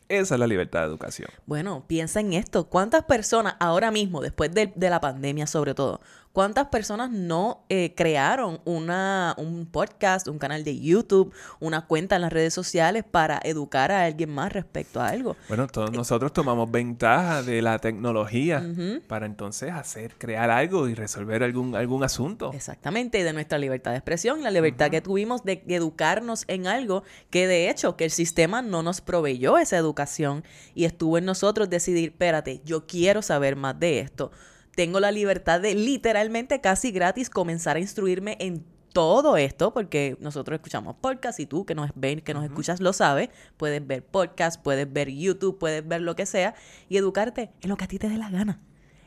[0.10, 1.30] Esa es la libertad de educación.
[1.46, 2.70] Bueno, piensa en esto.
[2.70, 6.02] ¿Cuántas personas ahora mismo, después de, de la pandemia sobre todo,
[6.38, 12.22] ¿Cuántas personas no eh, crearon una, un podcast, un canal de YouTube, una cuenta en
[12.22, 15.36] las redes sociales para educar a alguien más respecto a algo?
[15.48, 18.64] Bueno, todos nosotros tomamos ventaja de la tecnología
[19.08, 22.52] para entonces hacer, crear algo y resolver algún, algún asunto.
[22.54, 27.02] Exactamente, y de nuestra libertad de expresión, la libertad que tuvimos de educarnos en algo
[27.32, 30.44] que de hecho que el sistema no nos proveyó esa educación
[30.76, 34.30] y estuvo en nosotros decidir, espérate, yo quiero saber más de esto
[34.78, 38.64] tengo la libertad de literalmente casi gratis comenzar a instruirme en
[38.94, 42.94] todo esto, porque nosotros escuchamos podcast y tú que nos ven, que nos escuchas lo
[42.94, 46.54] sabes, puedes ver podcast, puedes ver YouTube, puedes ver lo que sea
[46.90, 48.60] y educarte en lo que a ti te dé la gana.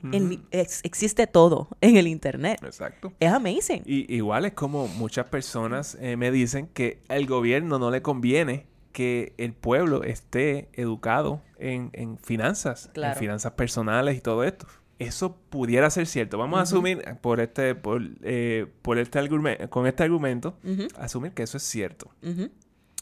[0.02, 2.58] En- ex- existe todo en el internet.
[2.64, 3.12] Exacto.
[3.20, 3.82] Es amazing.
[3.86, 8.66] Y igual es como muchas personas eh, me dicen que al gobierno no le conviene
[8.92, 13.12] que el pueblo esté educado en, en finanzas, Claro.
[13.12, 14.66] en finanzas personales y todo esto.
[15.00, 16.36] Eso pudiera ser cierto.
[16.38, 21.32] Vamos a asumir por este, por, eh, por este argumento, con este argumento, Ujú, asumir
[21.32, 22.10] que eso es cierto.
[22.22, 22.50] ujú.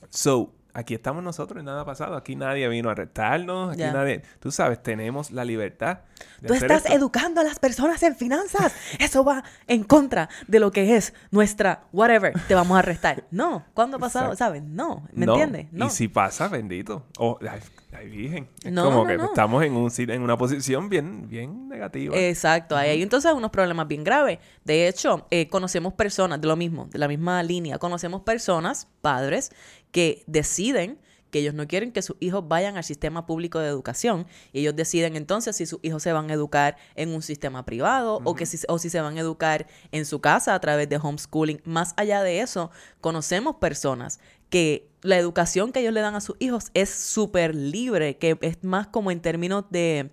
[0.08, 2.16] So, aquí estamos nosotros y nada ha pasado.
[2.16, 3.70] Aquí nadie vino a arrestarnos.
[3.72, 3.92] Aquí Ya.
[3.92, 4.22] nadie.
[4.40, 6.00] Tú sabes, tenemos la libertad.
[6.46, 6.96] Tú estás esto.
[6.96, 8.72] educando a las personas en finanzas.
[8.98, 12.32] Eso va en contra de lo que es nuestra whatever.
[12.46, 13.24] Te vamos a arrestar.
[13.30, 13.64] No.
[13.74, 14.34] ¿Cuándo ha pasado?
[14.36, 14.62] ¿Sabes?
[14.62, 15.06] No.
[15.12, 15.66] ¿Me No, entiendes?
[15.72, 15.86] No.
[15.86, 17.06] Y si pasa, bendito.
[17.18, 17.60] Oh, ay,
[17.92, 18.48] ay, virgen.
[18.70, 22.16] No, como no, que estamos en, un, en una posición bien, bien negativa.
[22.16, 24.38] Exacto, ahí hay entonces unos problemas bien graves.
[24.64, 27.78] De hecho, eh, conocemos personas de lo mismo, de la misma línea.
[27.78, 29.50] Conocemos personas, padres,
[29.90, 30.98] que deciden
[31.30, 34.74] que ellos no quieren que sus hijos vayan al sistema público de educación y ellos
[34.76, 38.46] deciden entonces si sus hijos se van a educar en un sistema privado o que
[38.46, 41.60] si, o si se van a educar en su casa a través de homeschooling.
[41.64, 42.70] Más allá de eso,
[43.00, 48.16] conocemos personas que la educación que ellos le dan a sus hijos es súper libre,
[48.16, 50.10] que es más como en términos de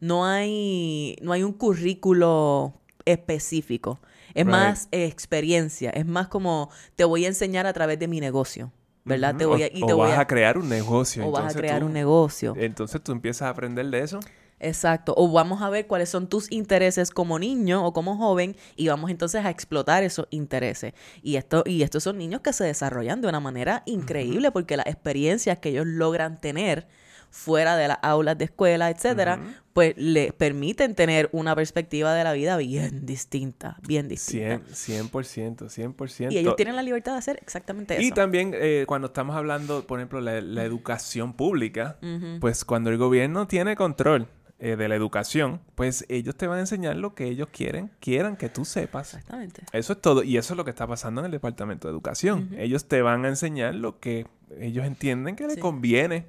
[0.00, 4.00] no hay, no hay un currículo específico.
[4.34, 4.50] Es Right.
[4.50, 8.72] más eh, experiencia, es más como te voy a enseñar a través de mi negocio,
[9.04, 9.34] ¿verdad?
[9.36, 11.26] Te voy a, y o te voy vas a, a, crear un negocio.
[11.26, 12.54] o vas a crear tú- un negocio.
[12.56, 14.20] Entonces tú empiezas a aprender de eso.
[14.64, 15.12] Exacto.
[15.16, 19.10] O vamos a ver cuáles son tus intereses como niño o como joven y vamos
[19.10, 20.94] entonces a explotar esos intereses.
[21.20, 24.86] Y esto, y estos son niños que se desarrollan de una manera increíble porque las
[24.86, 26.86] experiencias que ellos logran tener
[27.32, 29.40] fuera de las aulas de escuela, etcétera,
[29.72, 34.60] pues les permiten tener una perspectiva de la vida bien distinta, bien distinta.
[34.70, 36.32] 100%, 100%, 100%.
[36.32, 38.02] Y ellos tienen la libertad de hacer exactamente eso.
[38.02, 41.98] Y también eh, cuando estamos hablando, por ejemplo, la, la educación pública,
[42.38, 44.28] pues cuando el gobierno tiene control
[44.64, 48.36] eh, de la educación, pues ellos te van a enseñar lo que ellos quieren, quieran
[48.36, 49.08] que tú sepas.
[49.14, 49.62] Exactamente.
[49.72, 50.22] Eso es todo.
[50.22, 52.50] Y eso es lo que está pasando en el Departamento de Educación.
[52.56, 54.26] Ellos te van a enseñar lo que
[54.60, 55.56] ellos entienden que Sí.
[55.56, 56.26] le conviene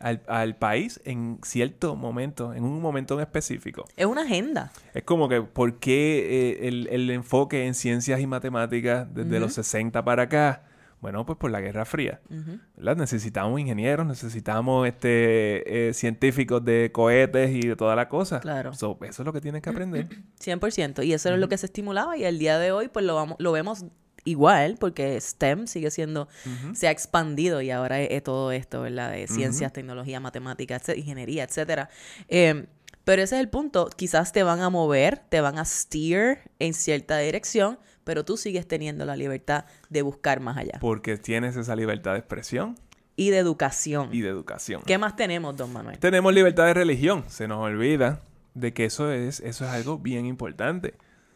[0.00, 3.84] al, al país en cierto momento, en un momento en específico.
[3.96, 4.72] Es una agenda.
[4.94, 9.52] Es como que, ¿por qué eh, el, el enfoque en ciencias y matemáticas desde los
[9.52, 10.62] 60 para acá?
[11.00, 12.20] Bueno, pues por la Guerra Fría.
[12.28, 12.58] Ujú.
[12.76, 12.96] ¿verdad?
[12.96, 18.40] Necesitamos ingenieros, necesitamos este, eh, científicos de cohetes y de toda la cosa.
[18.40, 18.74] Claro.
[18.74, 20.08] So, eso es lo que tienen que aprender.
[20.42, 21.04] 100%.
[21.04, 23.36] Y eso es lo que se estimulaba y el día de hoy pues lo, vamos,
[23.38, 23.84] lo vemos
[24.24, 26.28] igual porque STEM sigue siendo,
[26.74, 29.12] se ha expandido y ahora es, es todo esto, ¿verdad?
[29.12, 31.88] De ciencias, tecnología, matemáticas, etc- ingeniería, etcétera.
[32.28, 32.66] Eh,
[33.04, 33.88] pero ese es el punto.
[33.96, 37.78] Quizás te van a mover, te van a steer en cierta dirección,
[38.08, 40.78] pero tú sigues teniendo la libertad de buscar más allá.
[40.80, 42.74] Porque tienes esa libertad de expresión
[43.16, 44.08] Y de educación.
[44.14, 44.80] y de educación.
[44.86, 45.98] ¿Qué más tenemos, don Manuel?
[45.98, 47.24] Tenemos libertad de religión.
[47.26, 48.22] Se nos olvida
[48.54, 50.94] de que eso es, eso es algo bien importante.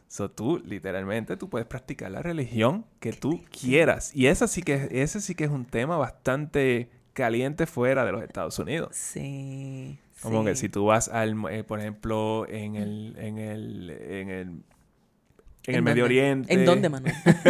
[0.09, 4.17] So, tú, literalmente, tú puedes practicar la religión que tú quieras.
[4.17, 8.23] Y esa sí que, ese sí que es un tema bastante caliente fuera de los
[8.23, 8.97] Estados Unidos.
[8.97, 9.99] Sí.
[10.23, 14.63] Como que si tú vas al, eh, por ejemplo, en el, en el, en el,
[15.70, 16.05] en el ¿En Medio?
[16.05, 16.53] Oriente.
[16.53, 17.14] ¿En dónde, Manuel?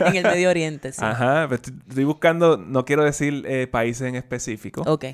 [0.00, 1.00] en el Medio Oriente, sí.
[1.02, 5.06] Ajá, pues, estoy, estoy buscando, no quiero decir eh, países en específico, Ok.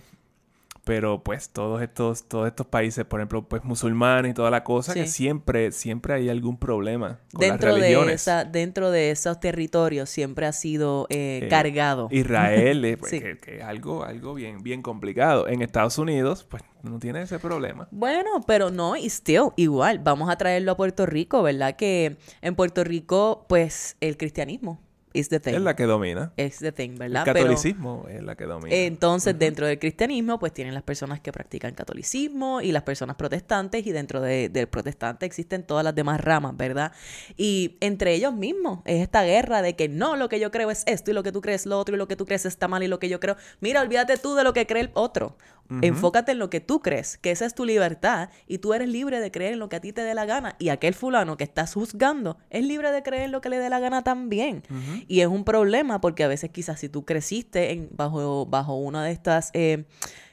[0.84, 4.94] Pero pues todos estos, todos estos países, por ejemplo, pues musulmanes y toda la cosa,
[4.94, 10.10] que siempre, siempre hay algún problema con Dentro las de, esa, dentro de esos territorios
[10.10, 12.08] siempre ha sido eh, Eh, cargado.
[12.10, 13.20] Israel, eh, pues, Sí.
[13.20, 15.48] que, que es algo, algo bien, bien complicado.
[15.48, 17.88] En Estados Unidos, pues no tiene ese problema.
[17.90, 21.76] Bueno, pero no, y still, igual, vamos a traerlo a Puerto Rico, ¿verdad?
[21.76, 24.83] Que en Puerto Rico, pues, el cristianismo
[25.14, 25.54] is the thing.
[25.54, 26.32] Es la que domina.
[26.36, 27.22] Es the thing, El ¿verdad?
[27.24, 28.74] Pero- catolicismo es la que domina.
[28.76, 33.86] Entonces, dentro del cristianismo, pues tienen las personas que practican catolicismo y las personas protestantes,
[33.86, 36.92] y dentro de- del protestante existen todas las demás ramas, ¿verdad?
[37.36, 40.82] Y entre ellos mismos es esta guerra de que no, lo que yo creo es
[40.86, 42.82] esto, y lo que tú crees lo otro, y lo que tú crees está mal,
[42.82, 43.36] y lo que yo creo.
[43.60, 45.36] Mira, olvídate tú de lo que cree el otro.
[45.80, 49.20] Enfócate en lo que tú crees, que esa es tu libertad, y tú eres libre
[49.20, 50.56] de creer en lo que a ti te dé la gana.
[50.58, 53.70] Y aquel fulano que estás juzgando es libre de creer en lo que le dé
[53.70, 54.62] la gana también.
[55.08, 59.04] Y es un problema porque a veces quizás si tú creciste en, bajo, bajo una
[59.04, 59.84] de estas eh,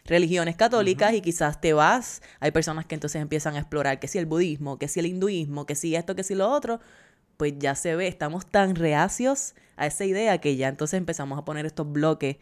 [0.05, 4.17] religiones católicas y quizás te vas, hay personas que entonces empiezan a explorar que si
[4.17, 6.79] el budismo, que si el hinduismo, que si esto, que si lo otro,
[7.37, 11.45] pues ya se ve, estamos tan reacios a esa idea que ya entonces empezamos a
[11.45, 12.38] poner estos bloques.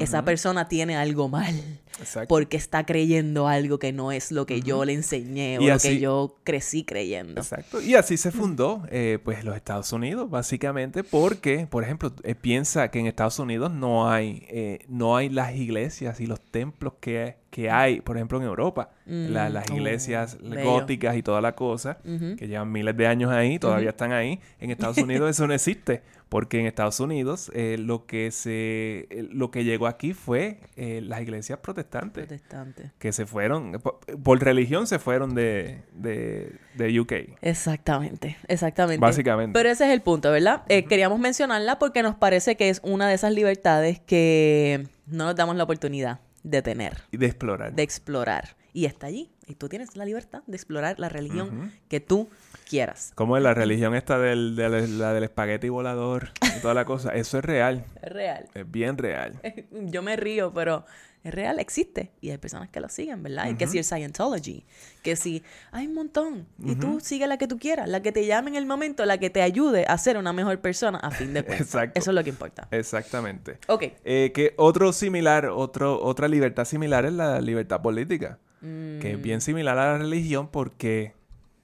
[0.00, 1.54] Esa persona tiene algo mal.
[2.00, 2.26] Exacto.
[2.28, 5.74] Porque está creyendo algo que no es lo que yo le enseñé o Y lo
[5.74, 7.40] así- que yo crecí creyendo.
[7.40, 7.80] Exacto.
[7.80, 12.90] Y así se fundó, eh, pues, los Estados Unidos, básicamente, porque, por ejemplo, eh, piensa
[12.90, 17.36] que en Estados Unidos no hay, eh, no hay las iglesias y los templos que,
[17.50, 18.90] que hay, por ejemplo, en Europa.
[19.06, 20.64] La- las Oh, iglesias bello.
[20.64, 24.40] góticas y toda la cosa, que llevan miles de años ahí, todavía están ahí.
[24.58, 26.02] En Estados Unidos eso no existe,
[26.34, 31.00] porque en Estados Unidos eh, lo que se, eh, lo que llegó aquí fue eh,
[31.00, 32.90] las iglesias protestantes Protestante.
[32.98, 37.12] que se fueron, por, por religión se fueron de, de, de UK.
[37.40, 39.00] Exactamente, exactamente.
[39.00, 39.56] Básicamente.
[39.56, 40.64] Pero ese es el punto, ¿verdad?
[40.68, 45.36] Eh, queríamos mencionarla porque nos parece que es una de esas libertades que no nos
[45.36, 47.76] damos la oportunidad de tener, Y de explorar.
[47.76, 48.56] de explorar.
[48.72, 49.30] Y está allí.
[49.46, 52.28] Y tú tienes la libertad de explorar la religión que tú
[52.64, 53.12] quieras.
[53.14, 57.10] Como es la religión esta del, de la, del espagueti volador y toda la cosa.
[57.14, 57.84] Eso es real.
[58.02, 58.48] Es real.
[58.54, 59.40] Es bien real.
[59.70, 60.84] Yo me río, pero
[61.22, 62.10] es real, existe.
[62.20, 63.48] Y hay personas que lo siguen, ¿verdad?
[63.48, 64.66] Y que si el Scientology,
[65.02, 66.46] que si hay un montón.
[66.62, 69.16] Y tú sigue la que tú quieras, la que te llame en el momento, la
[69.16, 71.66] que te ayude a ser una mejor persona a fin de cuentas.
[71.66, 71.98] Exacto.
[71.98, 72.68] Eso es lo que importa.
[72.70, 73.58] Exactamente.
[73.68, 73.84] Ok.
[74.04, 78.38] Eh, que otro similar, otro, otra libertad similar es la libertad política.
[78.60, 79.22] Que es Mm.
[79.22, 81.12] bien similar a la religión porque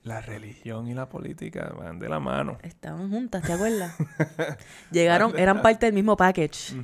[0.03, 2.57] la religión y la política van de la mano.
[2.63, 3.95] Estaban juntas, ¿te acuerdas?
[4.91, 6.75] Llegaron, eran parte del mismo package.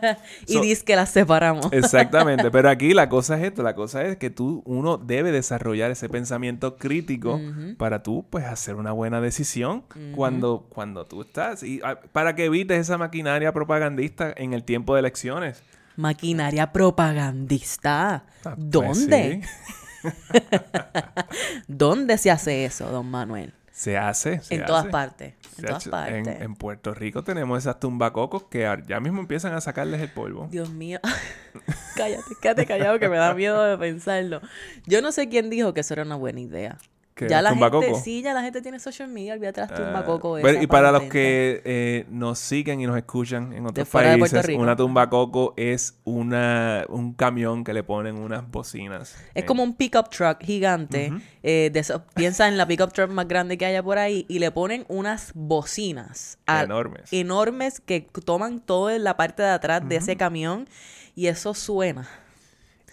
[0.46, 1.72] y So- dice que las separamos.
[1.72, 5.90] Exactamente, pero aquí la cosa es esto, la cosa es que tú, uno debe desarrollar
[5.90, 7.40] ese pensamiento crítico
[7.78, 12.44] para tú, pues, hacer una buena decisión cuando, cuando tú estás, y ah, para que
[12.44, 15.62] evites esa maquinaria propagandista en el tiempo de elecciones.
[15.96, 18.24] Maquinaria propagandista.
[18.44, 19.40] Ah, pues, ¿Dónde?
[19.42, 19.74] sí,
[21.68, 23.52] ¿Dónde se hace eso, don Manuel?
[23.78, 25.34] se hace, se en todas partes.
[25.56, 26.26] En De todas hecho, partes.
[26.26, 30.48] En, en Puerto Rico tenemos esas tumbacocos que ya mismo empiezan a sacarles el polvo.
[30.50, 30.98] Dios mío.
[31.94, 34.40] cállate, quédate callado que me da miedo de pensarlo.
[34.86, 36.76] Yo no sé quién dijo que eso era una buena idea.
[37.18, 38.00] ¿Qué, Ya la gente, tumbacoco?
[38.00, 41.02] sí, ya la gente tiene social media, olvídate las tumbacoco pero- esas y para los
[41.02, 46.84] que eh, nos siguen y nos escuchan en otros países, una tumba coco es una,
[46.88, 49.16] un camión que le ponen unas bocinas.
[49.34, 51.12] Es Eh, como un pickup truck gigante.
[51.42, 54.38] Eh, de esos- piensa en la pickup truck más grande que haya por ahí y
[54.38, 57.12] le ponen unas bocinas a- enormes.
[57.12, 60.68] enormes que toman toda la parte de atrás de ese camión
[61.16, 62.08] y eso suena.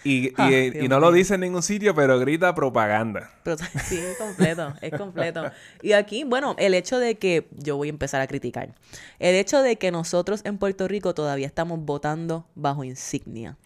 [0.06, 3.32] Y, y, Ah, eh, y no lo dice en ningún sitio, pero grita propaganda.
[3.44, 5.52] Pero sí, es completo, es completo.
[5.82, 8.76] Y aquí, bueno, el hecho de que yo voy a empezar a criticar.
[9.18, 13.58] El hecho de que nosotros en Puerto Rico todavía estamos votando bajo insignia.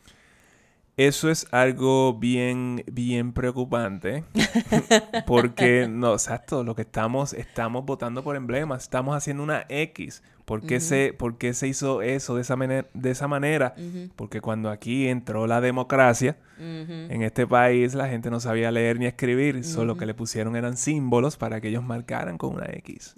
[0.95, 4.23] Eso es algo bien, bien preocupante.
[5.27, 10.23] porque, no, exacto, lo que estamos, estamos votando por emblemas, estamos haciendo una X.
[10.49, 13.75] ¿Por qué, se, por qué se hizo eso de esa, manera, de esa manera?
[14.15, 19.05] Porque cuando aquí entró la democracia, en este país la gente no sabía leer ni
[19.05, 23.13] escribir, solo que le pusieron eran símbolos para que ellos marcaran con una X.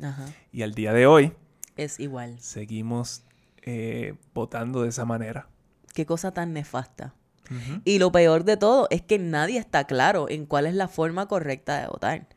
[0.51, 1.31] Y al día de hoy
[1.77, 2.35] es igual.
[2.41, 3.23] seguimos
[3.61, 5.47] eh, votando de esa manera.
[5.93, 7.15] Qué cosa tan nefasta.
[7.85, 11.29] Y lo peor de todo es que nadie está claro en cuál es la forma
[11.29, 12.27] correcta de votar.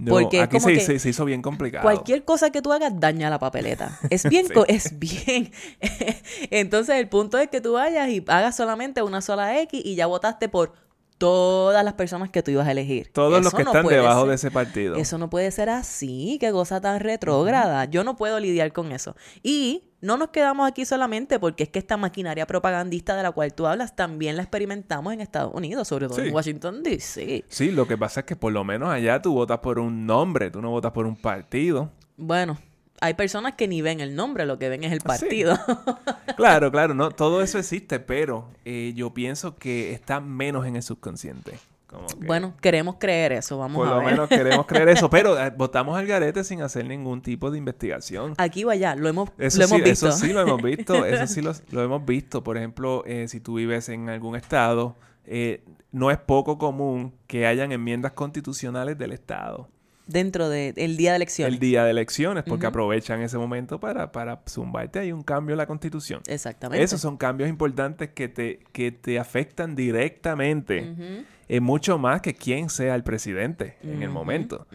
[0.00, 1.82] No, Porque aquí como se, que se- hizo bien complicado.
[1.82, 3.98] Cualquier cosa que tú hagas daña la papeleta.
[4.10, 4.52] Es bien, Sí.
[4.54, 5.52] co- es bien.
[6.50, 10.06] Entonces el punto es que tú vayas y hagas solamente una sola X y ya
[10.06, 10.72] votaste por
[11.20, 13.10] todas las personas que tú ibas a elegir.
[13.12, 14.28] Todos los que no están debajo ser.
[14.30, 14.96] de ese partido.
[14.96, 17.84] Eso no puede ser así, qué cosa tan retrógrada.
[17.84, 19.14] Yo no puedo lidiar con eso.
[19.42, 23.52] Y no nos quedamos aquí solamente porque es que esta maquinaria propagandista de la cual
[23.52, 26.28] tú hablas también la experimentamos en Estados Unidos, sobre todo Sí.
[26.28, 27.44] en Washington DC.
[27.48, 30.50] Sí, lo que pasa es que por lo menos allá tú votas por un nombre,
[30.50, 31.90] tú no votas por un partido.
[32.16, 32.58] Bueno,
[33.00, 35.24] hay personas que ni ven el nombre, lo que ven es el Ah, sí.
[35.24, 35.58] partido.
[36.36, 40.82] Claro, claro, no, todo eso existe, pero eh, yo pienso que está menos en el
[40.82, 41.52] subconsciente.
[41.86, 44.06] Como que Bueno, queremos creer eso, vamos por a lo ver.
[44.12, 48.34] menos queremos creer eso, pero eh, votamos al garete sin hacer ningún tipo de investigación.
[48.38, 50.08] Aquí o allá, lo hemos, Eso lo sí, hemos visto.
[50.08, 52.42] eso sí lo hemos visto, eso sí lo, lo hemos visto.
[52.44, 57.46] Por ejemplo, eh, si tú vives en algún estado, eh, no es poco común que
[57.46, 59.68] hayan enmiendas constitucionales del estado.
[60.10, 61.54] Dentro del día de elecciones.
[61.54, 65.58] el día de elecciones, porque aprovechan ese momento para, para zumbarte ahí un cambio en
[65.58, 66.20] la constitución.
[66.26, 66.82] Exactamente.
[66.82, 72.32] Esos son cambios importantes que te, que te afectan directamente, Ujú, eh, mucho más que
[72.32, 74.68] quién sea el presidente en el momento.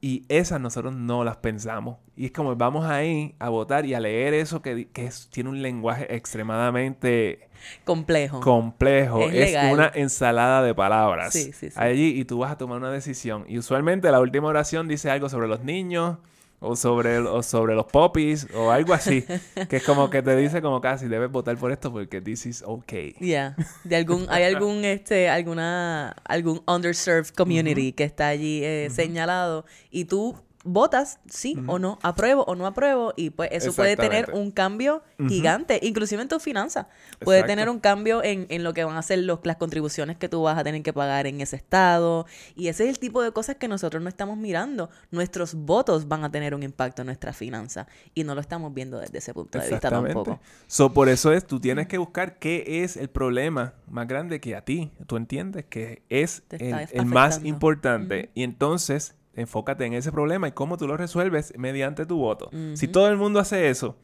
[0.00, 1.98] Y esas nosotros no las pensamos.
[2.16, 5.50] Y es como vamos ahí a votar y a leer eso que, que es- tiene
[5.50, 7.48] un lenguaje extremadamente
[7.84, 8.40] Complejo.
[8.40, 9.28] complejo.
[9.30, 11.32] Es Es, una ensalada de palabras.
[11.32, 11.76] Sí, sí, sí.
[11.76, 13.44] Allí y tú vas a tomar una decisión.
[13.48, 16.18] Y usualmente la última oración dice algo sobre los niños
[16.62, 19.24] o sobre, o sobre los poppies o algo así.
[19.68, 22.62] que es como que te dice como casi debes votar por esto porque this is
[22.64, 23.14] okay.
[23.20, 23.56] Yeah.
[23.84, 30.04] De algún, hay algún, este, alguna, algún underserved community que está allí eh, señalado y
[30.04, 34.50] tú votas sí o no, apruebo o no apruebo, y pues eso puede tener un
[34.50, 36.86] cambio gigante, inclusive en tu finanzas.
[37.20, 40.28] Puede tener un cambio en, en, lo que van a ser los, las contribuciones que
[40.28, 42.26] tú vas a tener que pagar en ese estado.
[42.54, 44.90] Y ese es el tipo de cosas que nosotros no estamos mirando.
[45.10, 47.86] Nuestros votos van a tener un impacto en nuestra finanza.
[48.14, 50.40] Y no lo estamos viendo desde ese punto de vista tampoco.
[50.66, 54.56] So, por eso es, tú tienes que buscar qué es el problema más grande que
[54.56, 58.30] a ti, tú entiendes que es el, más importante.
[58.34, 62.50] Y entonces enfócate en ese problema y cómo tú lo resuelves mediante tu voto.
[62.74, 63.96] Si todo el mundo hace eso,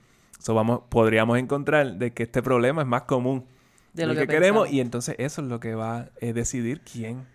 [0.46, 3.44] vamos, podríamos encontrar de que este problema es más común
[3.92, 7.26] de lo, que, queremos y entonces eso es lo que va a decidir quién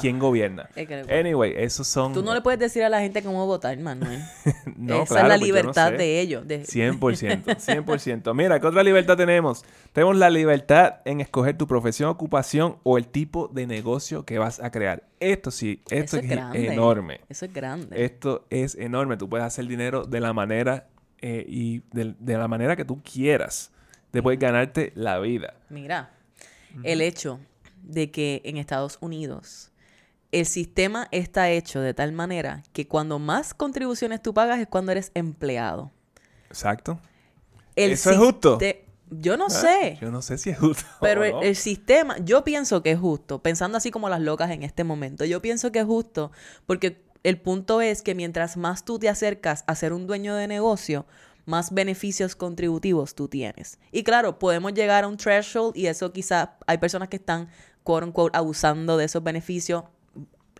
[0.00, 0.68] ¿Quién gobierna?
[1.10, 2.12] Anyway, esos son...
[2.12, 4.20] Tú no le puedes decir a la gente cómo votar, Manuel.
[4.76, 6.46] no, Esa es la libertad de ellos.
[6.46, 6.62] De...
[6.62, 8.34] 100%, 100%.
[8.36, 9.64] Mira, ¿qué otra libertad tenemos?
[9.92, 14.60] Tenemos la libertad en escoger tu profesión, ocupación o el tipo de negocio que vas
[14.60, 15.04] a crear.
[15.20, 17.20] Esto sí, esto es, enorme.
[17.28, 18.04] Eso es grande.
[18.04, 19.16] Esto es enorme.
[19.16, 20.88] Tú puedes hacer dinero de la manera
[21.20, 23.72] eh, y de, la manera que tú quieras.
[24.10, 25.54] Te puedes ganarte la vida.
[25.68, 26.10] Mira,
[26.82, 27.40] el hecho
[27.88, 29.72] de que en Estados Unidos
[30.30, 34.92] el sistema está hecho de tal manera que cuando más contribuciones tú pagas es cuando
[34.92, 35.90] eres empleado.
[36.48, 37.00] Exacto.
[37.74, 38.58] ¿Eso es justo?
[39.10, 39.98] Yo no ah, sé.
[40.02, 40.84] Yo no sé si es justo.
[41.00, 44.84] Pero el, sistema, yo pienso que es justo, pensando así como las locas en este
[44.84, 46.30] momento, yo pienso que es justo
[46.66, 50.46] porque el punto es que mientras más tú te acercas a ser un dueño de
[50.46, 51.06] negocio,
[51.46, 53.78] más beneficios contributivos tú tienes.
[53.90, 57.48] Y claro, podemos llegar a un threshold y eso quizá hay personas que están
[58.12, 59.84] quote abusando de esos beneficios,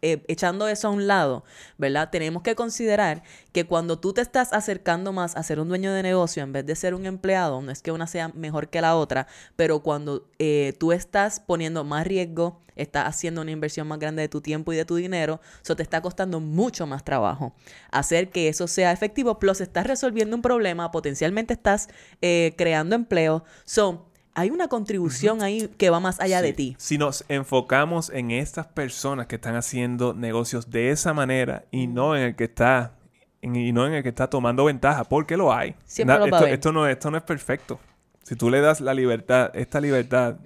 [0.00, 1.44] eh, echando eso a un lado,
[1.76, 2.10] ¿verdad?
[2.10, 3.22] Tenemos que considerar
[3.52, 6.64] que cuando tú te estás acercando más a ser un dueño de negocio en vez
[6.66, 9.26] de ser un empleado, no es que una sea mejor que la otra,
[9.56, 14.28] pero cuando eh, tú estás poniendo más riesgo, estás haciendo una inversión más grande de
[14.28, 17.52] tu tiempo y de tu dinero, eso te está costando mucho más trabajo.
[17.90, 21.88] Hacer que eso sea efectivo, plus estás resolviendo un problema, potencialmente estás
[22.22, 23.44] eh, creando empleo.
[23.64, 24.07] So,
[24.38, 26.76] hay una contribución ahí que va más allá de ti.
[26.78, 32.14] Si nos enfocamos en estas personas que están haciendo negocios de esa manera y no
[32.14, 32.94] en el que está
[33.42, 35.74] y no en el que está tomando ventaja, porque lo hay.
[35.84, 37.80] Siempre lo esto, esto, no, esto no es perfecto.
[38.22, 40.36] Si tú le das la libertad, esta libertad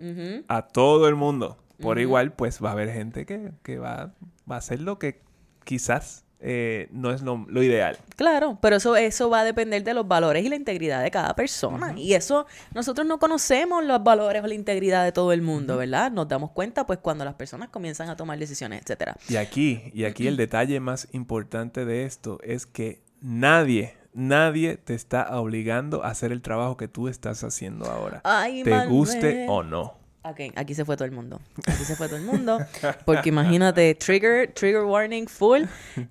[0.49, 4.15] a todo el mundo por igual, pues va a haber gente que, que va,
[4.51, 5.21] va a hacer lo que
[5.65, 7.97] quizás eh, no es lo, ideal.
[8.17, 11.37] Claro, pero eso, eso va a depender de los valores y la integridad de cada
[11.37, 11.95] persona.
[11.97, 16.11] Y eso, nosotros no conocemos los valores o la integridad de todo el mundo, ¿verdad?
[16.11, 19.17] Nos damos cuenta, pues, cuando las personas comienzan a tomar decisiones, etcétera.
[19.29, 24.95] Y aquí, y aquí el detalle más importante de esto es que nadie, nadie te
[24.95, 28.21] está obligando a hacer el trabajo que tú estás haciendo ahora.
[28.65, 30.02] te guste o no.
[30.25, 31.41] Ok, aquí se fue todo el mundo.
[31.67, 32.59] Aquí se fue todo el mundo.
[33.05, 35.63] Porque imagínate, trigger, trigger warning full.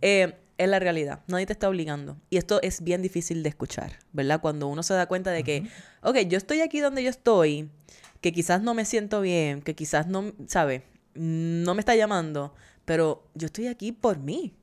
[0.01, 1.21] Eh, es la realidad.
[1.27, 2.17] Nadie te está obligando.
[2.29, 4.41] Y esto es bien difícil de escuchar, ¿verdad?
[4.41, 5.67] Cuando uno se da cuenta de que,
[6.03, 7.69] ok, yo estoy aquí donde yo estoy,
[8.21, 10.83] que quizás no me siento bien, que quizás no, ¿sabe?
[11.15, 12.53] No me está llamando,
[12.85, 14.53] pero yo estoy aquí por mí.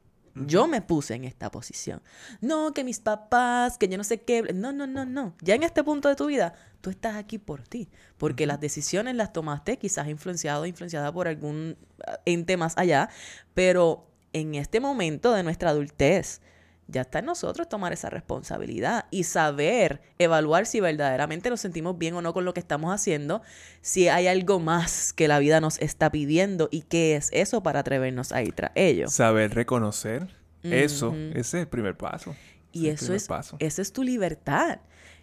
[0.47, 2.03] Yo me puse en esta posición.
[2.41, 4.43] No, que mis papás, que yo no sé qué.
[4.55, 5.35] No, no, no, no.
[5.41, 7.89] Ya en este punto de tu vida, tú estás aquí por ti.
[8.17, 11.77] Porque las decisiones las tomaste quizás influenciado o influenciada por algún
[12.07, 13.09] ah, ente más allá.
[13.55, 16.41] Pero en este momento de nuestra adultez,
[16.89, 22.15] ya está en nosotros tomar esa responsabilidad y saber evaluar si verdaderamente nos sentimos bien
[22.15, 23.43] o no con lo que estamos haciendo,
[23.83, 27.81] si hay algo más que la vida nos está pidiendo y qué es eso para
[27.81, 29.09] atrevernos a ir tras ello.
[29.09, 30.27] Saber reconocer
[30.63, 32.35] eso, ese es el primer paso.
[32.73, 33.29] Y eso es,
[33.59, 34.81] esa es tu libertad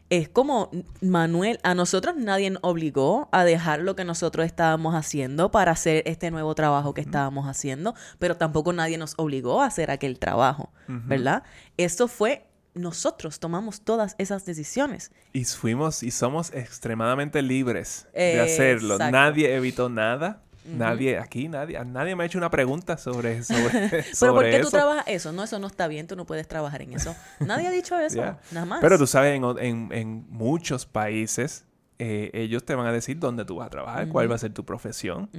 [0.10, 0.70] es como,
[1.02, 6.04] Manuel, a nosotros nadie nos obligó a dejar lo que nosotros estábamos haciendo para hacer
[6.06, 10.72] este nuevo trabajo que estábamos haciendo, pero tampoco nadie nos obligó a hacer aquel trabajo,
[10.88, 11.44] ¿verdad?
[11.78, 12.46] Eso fue,
[12.76, 15.12] nosotros tomamos todas esas decisiones.
[15.34, 19.00] Y fuimos y somos extremadamente libres de hacerlo.
[19.00, 20.44] Nadie evitó nada.
[20.66, 24.70] Nadie, aquí nadie, nadie me ha hecho una pregunta sobre, sobre, Pero ¿por qué tú
[24.70, 25.32] trabajas eso?
[25.32, 27.16] No, eso no está bien, tú no puedes trabajar en eso.
[27.40, 28.82] Nadie ha dicho eso, nada más.
[28.82, 31.66] Pero tú sabes, en, en, muchos países,
[32.00, 34.54] eh, ellos te van a decir dónde tú vas a trabajar, cuál va a ser
[34.54, 35.30] tu profesión.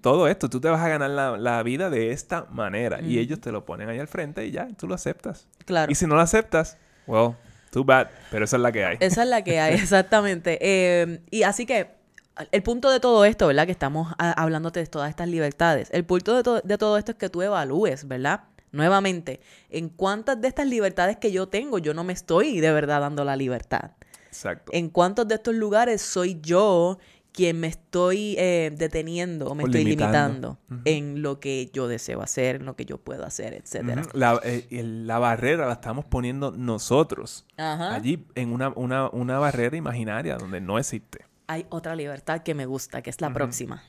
[0.00, 3.00] Todo esto, tú te vas a ganar la, la vida de esta manera.
[3.02, 5.46] Y ellos te lo ponen ahí al frente y ya, tú lo aceptas.
[5.64, 5.92] Claro.
[5.92, 7.34] Y si no lo aceptas, well,
[7.70, 8.96] too bad, pero esa es la que hay.
[9.00, 10.58] Esa es la que hay, exactamente.
[10.60, 12.01] Eh, y así que
[12.50, 13.66] el punto de todo esto, ¿verdad?
[13.66, 15.88] Que estamos hablándote de todas estas libertades.
[15.92, 18.44] El punto de, de todo esto es que tú evalúes, ¿verdad?
[18.72, 23.00] nuevamente, en cuántas de estas libertades que yo tengo yo no me estoy de verdad
[23.00, 23.92] dando la libertad.
[24.28, 24.72] Exacto.
[24.74, 26.98] En cuántos de estos lugares soy yo
[27.32, 30.58] quien me estoy eh, deteniendo o me O estoy limitando.
[30.68, 34.02] limitando en lo que yo deseo hacer, en lo que yo puedo hacer, etcétera.
[34.12, 37.46] La, eh, la barrera la estamos poniendo nosotros.
[37.56, 41.26] Allí en una, una, una barrera imaginaria donde no existe.
[41.52, 43.82] Hay otra libertad que me gusta, que es la próxima.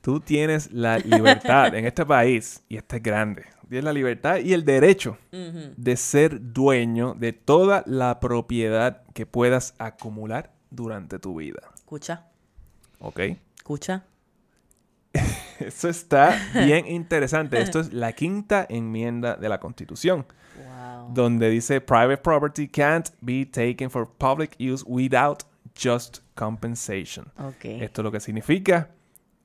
[0.00, 4.54] Tú tienes la libertad en este país, y este es grande, tienes la libertad y
[4.54, 11.60] el derecho de ser dueño de toda la propiedad que puedas acumular durante tu vida.
[11.74, 12.24] Escucha,
[13.00, 13.20] ¿Ok?
[13.54, 14.04] escucha.
[15.60, 17.60] Eso está bien interesante.
[17.60, 20.24] Esto es la quinta enmienda de la Constitución,
[20.56, 21.12] Wow.
[21.12, 25.42] donde dice private property can't be taken for public use without
[25.80, 27.26] just compensation.
[27.38, 27.64] Ok.
[27.64, 28.90] Esto lo que significa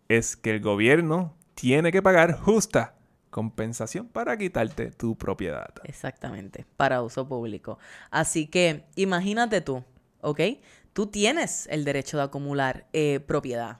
[0.08, 2.96] es que el gobierno tiene que pagar justa
[3.30, 5.70] compensación para quitarte tu propiedad.
[5.84, 7.78] Exactamente, para uso público.
[8.10, 9.84] Así que imagínate tú,
[10.22, 10.40] ¿ok?
[10.94, 13.80] Tú tienes el derecho de acumular eh, propiedad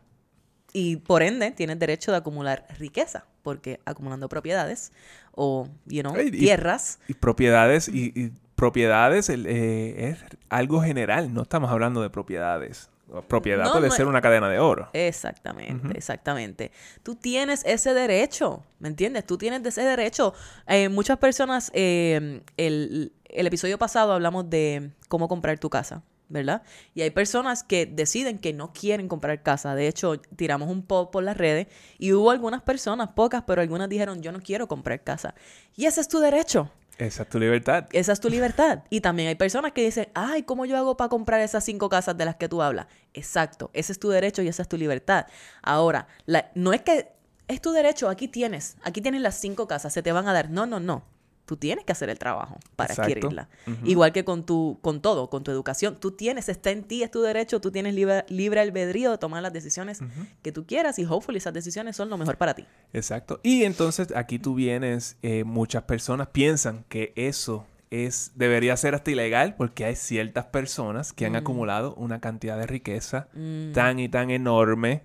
[0.72, 4.92] y por ende tienes derecho de acumular riqueza, porque acumulando propiedades
[5.32, 10.18] o, you know, y- tierras, Y propiedades, y, y propiedades el, eh, es
[10.50, 12.90] algo general, no estamos hablando de propiedades.
[13.28, 14.90] Propiedad No, puede no ser una cadena de oro.
[14.94, 16.72] Exactamente, exactamente.
[17.02, 19.26] Tú tienes ese derecho, ¿me entiendes?
[19.26, 20.34] Tú tienes ese derecho.
[20.68, 26.62] Eh, muchas personas, eh, el, el episodio pasado hablamos de cómo comprar tu casa, ¿verdad?
[26.94, 29.74] Y hay personas que deciden que no quieren comprar casa.
[29.74, 31.66] De hecho, tiramos un post por las redes
[31.98, 35.34] y hubo algunas personas, pocas, pero algunas dijeron, yo no quiero comprar casa.
[35.76, 36.70] Y ese es tu derecho.
[37.00, 37.86] Esa es tu libertad.
[37.94, 38.84] Esa es tu libertad.
[38.90, 42.18] Y también hay personas que dicen, ay, ¿cómo yo hago para comprar esas cinco casas
[42.18, 42.88] de las que tú hablas?
[43.14, 45.26] Exacto, ese es tu derecho y esa es tu libertad.
[45.64, 47.08] Ahora, la- no es que
[47.48, 50.50] es tu derecho, aquí tienes, aquí tienes las cinco casas, se te van a dar.
[50.50, 51.04] No, no, no.
[51.50, 53.12] Tú tienes que hacer el trabajo para Exacto.
[53.12, 53.50] adquirirla.
[53.84, 55.98] Igual que con tu, con todo, con tu educación.
[56.00, 59.42] Tú tienes, está en ti, es tu derecho, tú tienes libre, libre albedrío de tomar
[59.42, 60.00] las decisiones
[60.44, 62.68] que tú quieras y hopefully esas decisiones son lo mejor para ti.
[62.94, 63.40] Exacto.
[63.42, 69.10] Y entonces aquí tú vienes, eh, muchas personas piensan que eso es debería ser hasta
[69.10, 73.72] ilegal porque hay ciertas personas que han acumulado una cantidad de riqueza Mm.
[73.74, 75.02] tan y tan enorme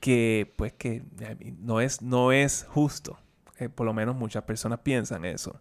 [0.00, 1.02] que pues que
[1.60, 3.18] no es no es justo.
[3.58, 5.58] Eh, por lo menos muchas personas piensan eso.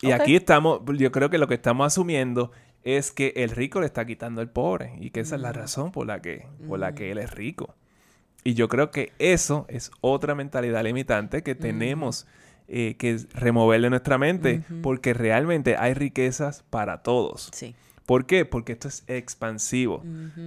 [0.00, 2.52] Y aquí estamos, yo creo que lo que estamos asumiendo
[2.84, 5.92] es que el rico le está quitando al pobre y que esa es la razón
[5.92, 7.74] por la que por la que él es rico.
[8.44, 12.26] Y yo creo que eso es otra mentalidad limitante que tenemos
[12.68, 17.50] eh, que remover de nuestra mente porque realmente hay riquezas para todos.
[17.52, 17.74] Sí.
[18.08, 18.46] ¿Por qué?
[18.46, 20.02] Porque esto es expansivo.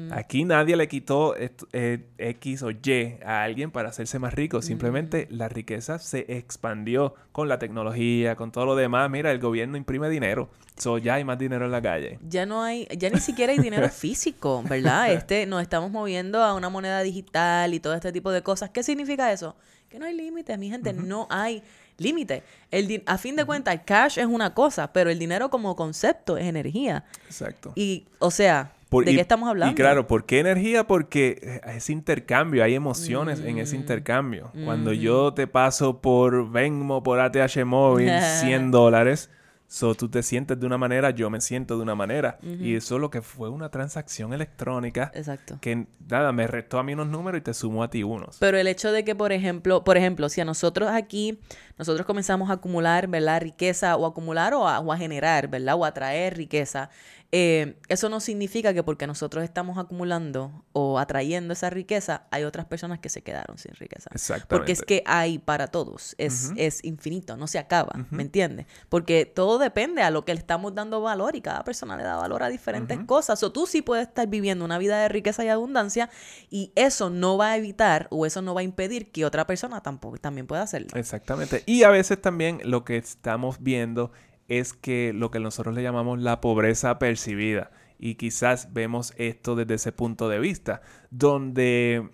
[0.10, 4.64] Aquí nadie le quitó eh, X o Y a alguien para hacerse más rico.
[4.64, 9.12] Simplemente la riqueza se expandió con la tecnología, con todo lo demás.
[9.12, 10.50] Mira, el gobierno imprime dinero.
[10.76, 12.18] So, ya hay más dinero en la calle.
[12.28, 15.14] ya no hay, ya ni siquiera hay dinero físico, ¿verdad?
[15.14, 18.72] Este, nos estamos moviendo a una moneda digital y todo este tipo de cosas.
[18.72, 19.56] ¿Qué significa eso?
[19.88, 21.62] Que no hay límites, mi gente, no hay
[22.02, 22.44] límite.
[22.72, 26.38] El a fin de cuentas, el cash es una cosa, pero el dinero como concepto
[26.38, 27.04] es energía.
[27.28, 27.74] Exacto.
[27.76, 29.72] Y, o sea, Por- ¿de y- qué estamos hablando?
[29.72, 30.86] Y claro, ¿por qué energía?
[30.86, 33.60] Porque eh, es intercambio, hay emociones en Mm.
[33.60, 34.52] ese intercambio.
[34.66, 38.10] Cuando yo te paso por Venmo, por ATH móvil,
[38.42, 39.30] 100 dólares,
[39.68, 42.38] so tú te sientes de una manera, yo me siento de una manera.
[42.44, 45.58] Y eso lo que fue una transacción electrónica Exacto.
[45.62, 48.36] que, nada, me restó a mí unos números y te sumó a ti unos.
[48.40, 51.40] Pero el hecho de que, por ejemplo, por ejemplo, si a nosotros aquí,
[51.82, 53.42] nosotros comenzamos a acumular, ¿verdad?
[53.42, 55.74] Riqueza o acumular o a, o a generar, ¿verdad?
[55.76, 56.92] O a traer riqueza,
[57.34, 62.66] eh, eso no significa que porque nosotros estamos acumulando o atrayendo esa riqueza, hay otras
[62.66, 64.10] personas que se quedaron sin riqueza.
[64.14, 64.48] Exactamente.
[64.50, 68.66] Porque es que hay para todos, es, es infinito, no se acaba, ¿me entiendes?
[68.90, 72.18] Porque todo depende a lo que le estamos dando valor y cada persona le da
[72.18, 73.42] valor a diferentes cosas.
[73.44, 76.10] O tú sí puedes estar viviendo una vida de riqueza y abundancia
[76.50, 79.82] y eso no va a evitar o eso no va a impedir que otra persona
[79.82, 80.90] tampoco también pueda hacerlo.
[80.96, 81.64] Exactamente.
[81.72, 84.12] Y a veces también lo que estamos viendo
[84.50, 87.72] es que lo que nosotros le llamamos la pobreza percibida.
[87.98, 92.10] Y quizás vemos esto desde ese punto de vista, donde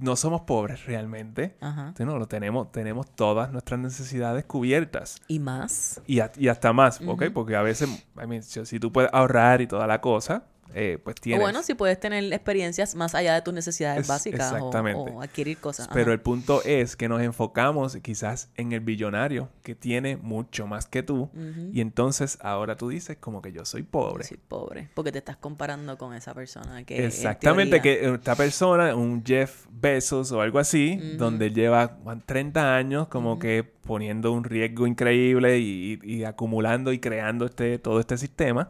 [0.00, 1.56] no somos pobres realmente.
[1.60, 1.94] Ajá.
[2.00, 5.22] No, lo tenemos, tenemos todas nuestras necesidades cubiertas.
[5.28, 6.02] Y más.
[6.06, 7.26] Y, a- y hasta más, ¿ok?
[7.32, 7.88] Porque a veces,
[8.22, 10.44] I mean, si, si tú puedes ahorrar y toda la cosa,
[10.74, 11.40] eh, pues tienes.
[11.40, 15.88] O bueno, si puedes tener experiencias más allá de tus necesidades básicas o, adquirir cosas.
[15.92, 20.86] Pero el punto es que nos enfocamos quizás en el billonario que tiene mucho más
[20.86, 21.30] que tú
[21.72, 24.24] y entonces ahora tú dices como que yo soy pobre.
[24.24, 28.94] Yo soy pobre, porque te estás comparando con esa persona que Exactamente, que esta persona,
[28.94, 34.86] un Jeff Bezos o algo así, donde lleva 30 años como que poniendo un riesgo
[34.86, 38.68] increíble y, y, acumulando y creando este todo este sistema.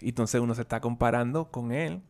[0.00, 2.02] Y entonces uno se está comparando con él,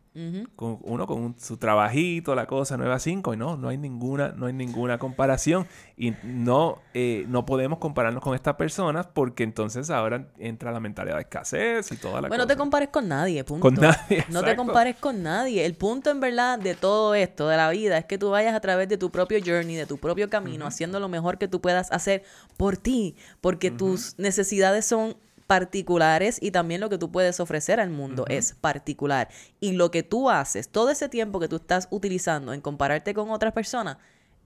[0.57, 4.31] con uno con su trabajito, la cosa, 9 a 5, y no, no hay ninguna,
[4.31, 5.67] no hay ninguna comparación.
[5.97, 11.15] Y no, eh, no podemos compararnos con estas personas porque entonces ahora entra la mentalidad
[11.17, 13.63] de escasez y toda la bueno, no te compares con nadie, punto.
[13.63, 14.25] Con nadie.
[14.29, 15.65] No te compares con nadie.
[15.65, 18.61] El punto en verdad de todo esto, de la vida, es que tú vayas a
[18.61, 21.93] través de tu propio journey, de tu propio camino, haciendo lo mejor que tú puedas
[21.93, 22.25] hacer
[22.57, 25.17] por ti, porque tus necesidades son
[25.49, 29.29] particulares y también lo que tú puedes ofrecer al mundo es particular.
[29.61, 33.31] Y lo que tú haces, todo ese tiempo que tú estás utilizando en compararte con
[33.31, 33.97] otras personas,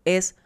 [0.04, 0.36] es,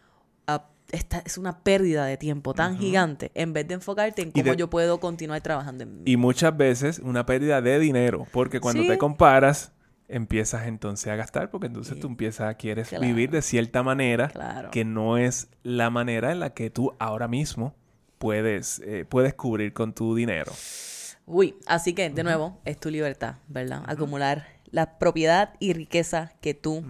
[0.47, 4.67] ah, es una pérdida de tiempo tan gigante en vez de enfocarte en cómo yo
[4.67, 6.01] puedo continuar trabajando en mí.
[6.05, 9.73] Y muchas veces una pérdida de dinero, porque cuando te comparas
[10.09, 14.31] empiezas entonces a gastar porque entonces tú empiezas, quieres vivir de cierta manera
[14.71, 17.75] que no es la manera en la que tú ahora mismo
[18.17, 20.51] puedes, eh, puedes cubrir con tu dinero.
[21.25, 23.83] Uy, así que de nuevo, es tu libertad, ¿verdad?
[23.87, 26.83] Acumular la propiedad y riqueza que tú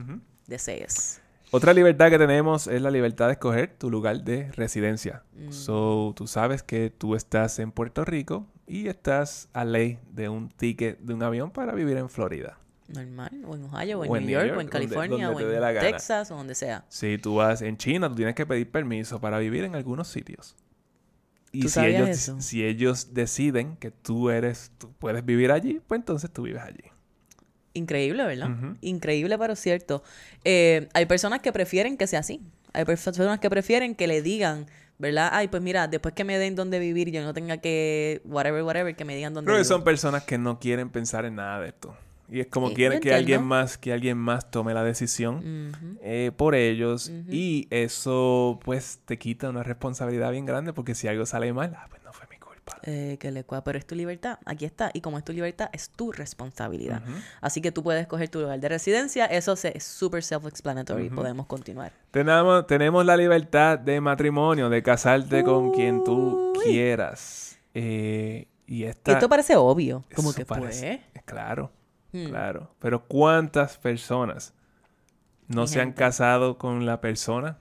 [0.45, 1.21] desees.
[1.49, 5.23] Otra libertad que tenemos es la libertad de escoger tu lugar de residencia.
[5.33, 5.51] Mm.
[5.51, 10.49] So, tú sabes que tú estás en Puerto Rico y estás a ley de un
[10.49, 12.57] ticket de un avión para vivir en Florida.
[12.89, 16.35] Normal, o en Ohio, o en, New, York, o en California, o en Texas, o
[16.35, 16.85] donde sea.
[16.89, 20.55] Si tú vas en China, tú tienes que pedir permiso para vivir en algunos sitios.
[21.51, 26.31] Y si ellos, si ellos deciden que tú eres, tú puedes vivir allí, pues entonces
[26.31, 26.83] tú vives allí.
[27.73, 28.49] Increíble, ¿verdad?
[28.81, 30.03] Increíble, pero cierto.
[30.43, 32.41] Eh, hay personas que prefieren que sea así.
[32.73, 34.65] Hay personas que prefieren que le digan,
[34.97, 35.29] ¿verdad?
[35.31, 38.95] Ay, pues mira, después que me den dónde vivir, yo no tenga que, whatever, whatever,
[38.95, 41.95] que me digan dónde Pero son personas que no quieren pensar en nada de esto.
[42.29, 45.71] Y es como quieren que alguien más, que alguien más tome la decisión
[46.01, 47.11] eh, por ellos.
[47.29, 51.87] Y eso pues te quita una responsabilidad bien grande porque si algo sale mal, ah,
[51.89, 52.77] pues no fue mi culpa.
[52.83, 54.91] Eh, que le pero es tu libertad, aquí está.
[54.93, 57.01] Y como es tu libertad, es tu responsabilidad.
[57.41, 59.25] Así que tú puedes escoger tu lugar de residencia.
[59.25, 61.09] Eso es súper self-explanatory.
[61.09, 61.93] Podemos continuar.
[62.11, 67.57] Tenemos, tenemos la libertad de matrimonio, de casarte con quien tú quieras.
[67.73, 70.03] Eh, y Esto parece obvio.
[70.13, 71.23] Como que parece, pues.
[71.23, 71.71] Claro.
[72.11, 72.27] Hmm.
[72.27, 72.75] Claro.
[72.79, 74.53] Pero ¿cuántas personas
[75.47, 77.59] no se han casado con la persona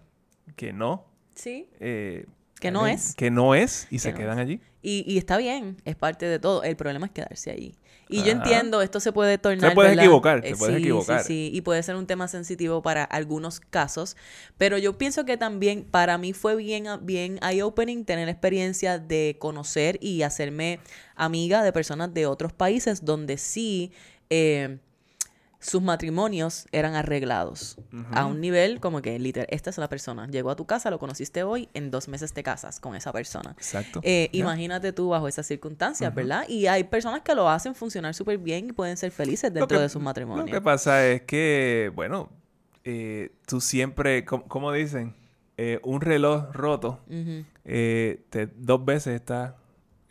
[0.56, 1.06] que no?
[1.34, 1.68] Sí.
[1.80, 2.26] Eh,
[2.60, 3.14] que no es.
[3.14, 4.60] Que no es y se quedan allí.
[4.82, 6.62] Y, y, está bien, es parte de todo.
[6.62, 7.74] El problema es quedarse allí.
[8.08, 9.70] Y yo entiendo, esto se puede tornar.
[9.70, 11.22] Te puedes equivocar, eh, puedes equivocar.
[11.22, 14.16] Sí, sí, y puede ser un tema sensitivo para algunos casos.
[14.56, 19.98] Pero yo pienso que también para mí fue bien, bien eye-opening tener experiencia de conocer
[20.00, 20.78] y hacerme
[21.16, 23.92] amiga de personas de otros países donde sí
[24.30, 24.78] eh,
[25.58, 27.78] sus matrimonios eran arreglados
[28.12, 30.26] a un nivel como que, literal, esta es la persona.
[30.28, 33.52] Llegó a tu casa, lo conociste hoy, en dos meses te casas con esa persona.
[33.52, 34.00] Exacto.
[34.02, 36.48] Eh, imagínate tú bajo esas circunstancias, ¿verdad?
[36.48, 39.88] Y hay personas que lo hacen funcionar súper bien y pueden ser felices dentro de
[39.88, 40.46] sus matrimonios.
[40.46, 42.30] Lo que pasa es que, bueno,
[42.84, 45.16] eh, tú siempre, como, dicen,
[45.82, 47.00] un reloj roto,
[47.64, 49.56] dos veces está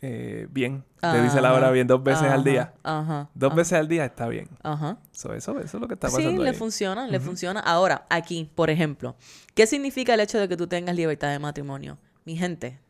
[0.08, 0.84] eh, bien.
[1.00, 2.74] Te dice la hora bien dos veces al día.
[2.82, 4.48] Ajá, dos veces al día está bien.
[4.62, 4.98] Ajá.
[5.12, 6.30] eso, eso es lo que está pasando.
[6.30, 7.60] Sí, le funciona, le funciona.
[7.60, 9.16] Ahora, aquí, por ejemplo,
[9.54, 11.98] ¿qué significa el hecho de que tú tengas libertad de matrimonio?
[12.24, 12.80] Mi gente,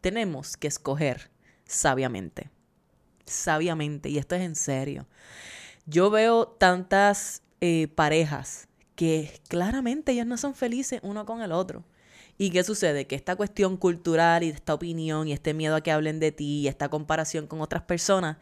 [0.00, 1.30] tenemos que escoger
[1.64, 2.50] sabiamente.
[3.24, 4.08] Sabiamente.
[4.08, 5.06] Y esto es en serio.
[5.84, 11.84] Yo veo tantas eh, parejas que claramente ellos no son felices uno con el otro.
[12.38, 13.06] ¿Y qué sucede?
[13.06, 16.60] Que esta cuestión cultural y esta opinión y este miedo a que hablen de ti
[16.60, 18.36] y esta comparación con otras personas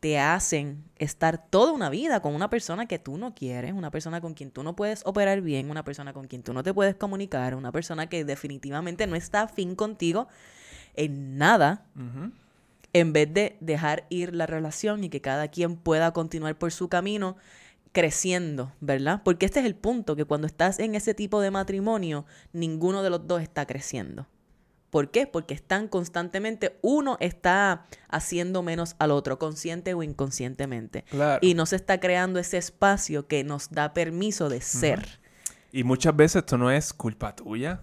[0.00, 4.20] te hacen estar toda una vida con una persona que tú no quieres, una persona
[4.20, 6.94] con quien tú no puedes operar bien, una persona con quien tú no te puedes
[6.94, 10.28] comunicar, una persona que definitivamente no está afín contigo
[10.94, 11.84] en nada,
[12.92, 16.88] en vez de dejar ir la relación y que cada quien pueda continuar por su
[16.88, 17.36] camino
[17.98, 19.22] creciendo, ¿verdad?
[19.24, 23.10] Porque este es el punto, que cuando estás en ese tipo de matrimonio, ninguno de
[23.10, 24.28] los dos está creciendo.
[24.90, 25.26] ¿Por qué?
[25.26, 31.06] Porque están constantemente, uno está haciendo menos al otro, consciente o inconscientemente.
[31.40, 35.18] Y no se está creando ese espacio que nos da permiso de ser.
[35.72, 37.82] Y muchas veces esto no es culpa tuya,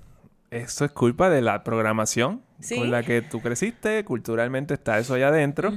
[0.50, 2.42] esto es culpa de la programación
[2.74, 5.74] con la que tú creciste, culturalmente está eso allá adentro.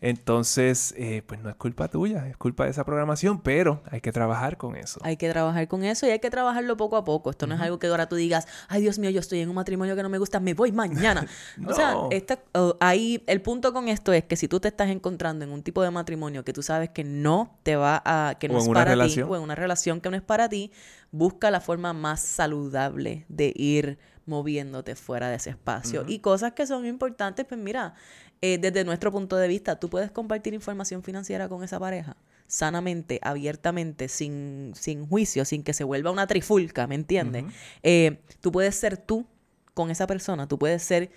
[0.00, 4.12] Entonces, eh, pues no es culpa tuya, es culpa de esa programación, pero hay que
[4.12, 5.00] trabajar con eso.
[5.02, 7.30] Hay que trabajar con eso y hay que trabajarlo poco a poco.
[7.30, 9.56] Esto no es algo que ahora tú digas, ay Dios mío, yo estoy en un
[9.56, 11.26] matrimonio que no me gusta, me voy mañana.
[11.68, 15.44] O sea, oh, ahí el punto con esto es que si tú te estás encontrando
[15.44, 18.58] en un tipo de matrimonio que tú sabes que no te va a, que no
[18.58, 20.72] es para ti, o en una relación que no es para ti,
[21.10, 26.04] busca la forma más saludable de ir moviéndote fuera de ese espacio.
[26.06, 27.94] Y cosas que son importantes, pues mira,
[28.40, 32.16] eh, desde nuestro punto de vista, tú puedes compartir información financiera con esa pareja
[32.48, 37.44] sanamente, abiertamente, sin, sin juicio, sin que se vuelva una trifulca, ¿me entiendes?
[37.82, 39.26] Eh, tú puedes ser tú
[39.74, 41.10] con esa persona, tú puedes ser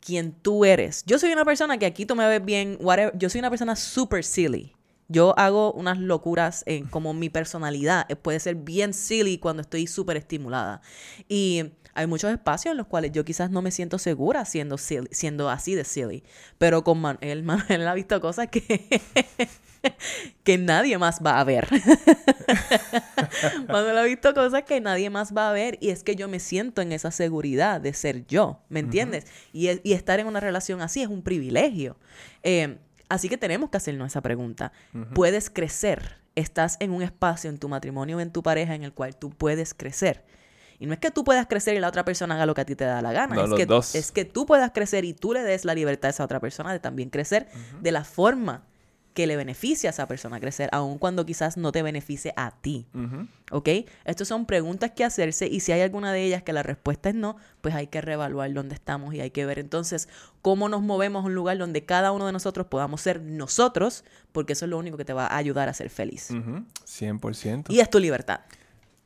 [0.00, 1.02] quien tú eres.
[1.06, 3.74] Yo soy una persona que aquí tú me ves bien, whatever, yo soy una persona
[3.74, 4.74] super silly.
[5.08, 8.06] Yo hago unas locuras en como mi personalidad.
[8.08, 10.82] Eh, puede ser bien silly cuando estoy súper estimulada.
[11.28, 15.48] Y hay muchos espacios en los cuales yo quizás no me siento segura siendo, siendo
[15.48, 16.22] así de silly.
[16.58, 19.00] Pero con Manuel, Manuel ha visto cosas que,
[20.44, 21.66] que nadie más va a ver.
[23.68, 25.78] Manuel ha visto cosas que nadie más va a ver.
[25.80, 28.60] Y es que yo me siento en esa seguridad de ser yo.
[28.68, 29.26] ¿Me entiendes?
[29.52, 31.96] y, y, estar en una relación así es un privilegio.
[32.42, 32.76] Eh,
[33.08, 34.70] así que tenemos que hacernos esa pregunta.
[35.14, 36.18] ¿Puedes crecer?
[36.34, 39.30] Estás en un espacio en tu matrimonio o en tu pareja en el cual tú
[39.30, 40.35] puedes crecer.
[40.78, 42.66] Y no es que tú puedas crecer y la otra persona haga lo que a
[42.66, 43.44] ti te da la gana.
[43.44, 46.24] es, que, es que tú puedas crecer y tú le des la libertad a esa
[46.24, 47.48] otra persona de también crecer
[47.80, 48.64] de la forma
[49.16, 52.86] que le beneficie a esa persona crecer, aun cuando quizás no te beneficie a ti.
[53.50, 53.68] ¿Ok?
[54.04, 57.14] Estas son preguntas que hacerse y si hay alguna de ellas que la respuesta es
[57.14, 60.10] no, pues hay que reevaluar dónde estamos y hay que ver entonces
[60.42, 64.52] cómo nos movemos a un lugar donde cada uno de nosotros podamos ser nosotros, porque
[64.52, 66.30] eso es lo único que te va a ayudar a ser feliz.
[66.30, 67.70] 100%.
[67.70, 68.40] Y es tu libertad.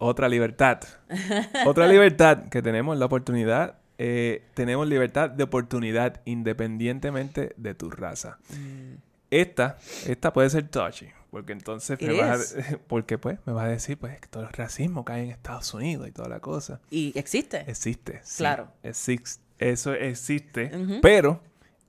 [0.03, 0.80] Otra libertad.
[1.66, 3.78] Otra libertad que tenemos la oportunidad.
[3.98, 8.38] Eh, tenemos libertad de oportunidad independientemente de tu raza.
[8.48, 8.94] Mm.
[9.30, 9.76] Esta,
[10.07, 11.09] esta puede ser touchy.
[11.30, 14.48] Porque entonces me vas a, porque pues me vas a decir pues que todo el
[14.48, 16.80] racismo cae en Estados Unidos y toda la cosa.
[16.90, 17.64] Y existe.
[17.70, 18.22] Existe.
[18.38, 18.72] Claro.
[18.82, 20.72] eso existe.
[21.03, 21.42] Pero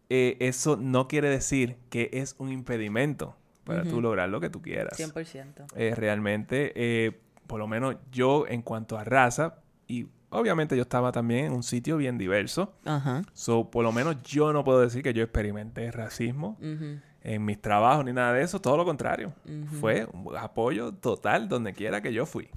[0.09, 4.61] eh, eso no quiere decir que es un impedimento para tú lograr lo que tú
[4.61, 4.99] quieras.
[4.99, 5.67] 100%.
[5.77, 7.21] Eh, realmente eh,
[7.51, 11.63] por lo menos yo en cuanto a raza, y obviamente yo estaba también en un
[11.63, 12.73] sitio bien diverso.
[12.85, 13.23] Ajá.
[13.33, 18.05] So, por lo menos yo no puedo decir que yo experimenté racismo en mis trabajos
[18.05, 18.61] ni nada de eso.
[18.61, 19.33] Todo lo contrario.
[19.81, 22.47] Fue un apoyo total donde quiera que yo fui.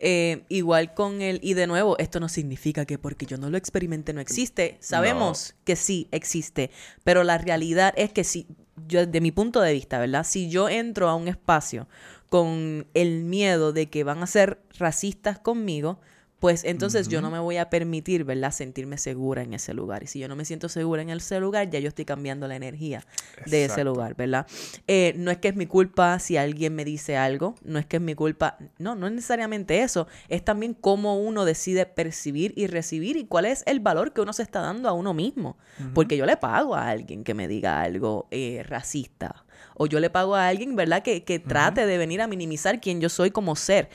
[0.00, 3.56] Eh, igual con el, y de nuevo, esto no significa que porque yo no lo
[3.56, 4.78] experimenté no existe.
[4.80, 6.72] Sabemos que sí existe,
[7.04, 8.48] pero la realidad es que si,
[8.88, 10.24] yo, de mi punto de vista, ¿verdad?
[10.24, 11.86] Si yo entro a un espacio
[12.28, 16.00] con el miedo de que van a ser racistas conmigo,
[16.40, 20.02] pues entonces yo no me voy a permitir, ¿verdad?, sentirme segura en ese lugar.
[20.02, 22.56] Y si yo no me siento segura en ese lugar, ya yo estoy cambiando la
[22.56, 23.02] energía
[23.46, 24.46] de ese lugar, ¿verdad?
[24.86, 27.96] Eh, no es que es mi culpa si alguien me dice algo, no es que
[27.96, 32.66] es mi culpa, no, no es necesariamente eso, es también cómo uno decide percibir y
[32.66, 35.56] recibir y cuál es el valor que uno se está dando a uno mismo.
[35.94, 39.45] Porque yo le pago a alguien que me diga algo eh, racista
[39.76, 41.02] o yo le pago a alguien, ¿verdad?
[41.02, 43.88] Que, que trate de venir a minimizar quién yo soy como ser.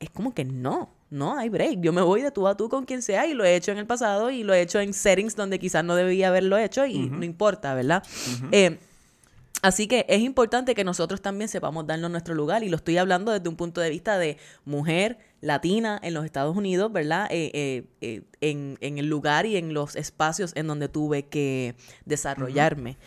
[0.00, 1.80] Es como que no, no hay break.
[1.80, 3.78] Yo me voy de tú a tú con quien sea y lo he hecho en
[3.78, 7.08] el pasado y lo he hecho en settings donde quizás no debía haberlo hecho y
[7.08, 8.02] no importa, ¿verdad?
[8.52, 8.78] Eh,
[9.62, 13.32] así que es importante que nosotros también sepamos darnos nuestro lugar y lo estoy hablando
[13.32, 17.28] desde un punto de vista de mujer latina en los Estados Unidos, ¿verdad?
[17.30, 21.74] Eh, eh, en, en, el lugar y en los espacios en donde tuve que
[22.04, 22.98] desarrollarme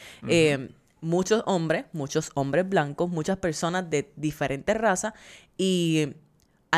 [1.01, 5.13] muchos hombres, muchos hombres blancos, muchas personas de diferentes razas
[5.57, 6.13] y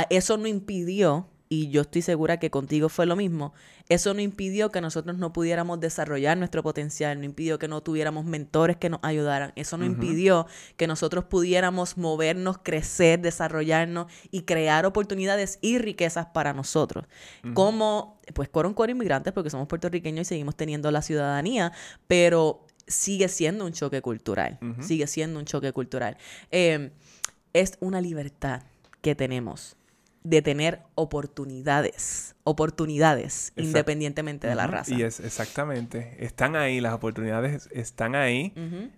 [0.10, 3.54] eso no impidió, y yo estoy segura que contigo fue lo mismo,
[3.88, 8.26] eso no impidió que nosotros no pudiéramos desarrollar nuestro potencial, no impidió que no tuviéramos
[8.26, 10.48] mentores que nos ayudaran, eso no impidió
[10.78, 17.06] que nosotros pudiéramos movernos, crecer, desarrollarnos y crear oportunidades y riquezas para nosotros.
[17.54, 21.72] Como, pues, coro coro inmigrantes, porque somos puertorriqueños y seguimos teniendo la ciudadanía,
[22.08, 26.18] pero sigue siendo un choque cultural, sigue siendo un choque cultural.
[26.52, 26.92] Em,
[27.54, 28.64] es una libertad
[29.02, 29.76] que tenemos
[30.24, 34.94] de tener oportunidades, oportunidades independientemente de la raza.
[34.94, 38.54] Y es exactamente, están ahí, las oportunidades están ahí.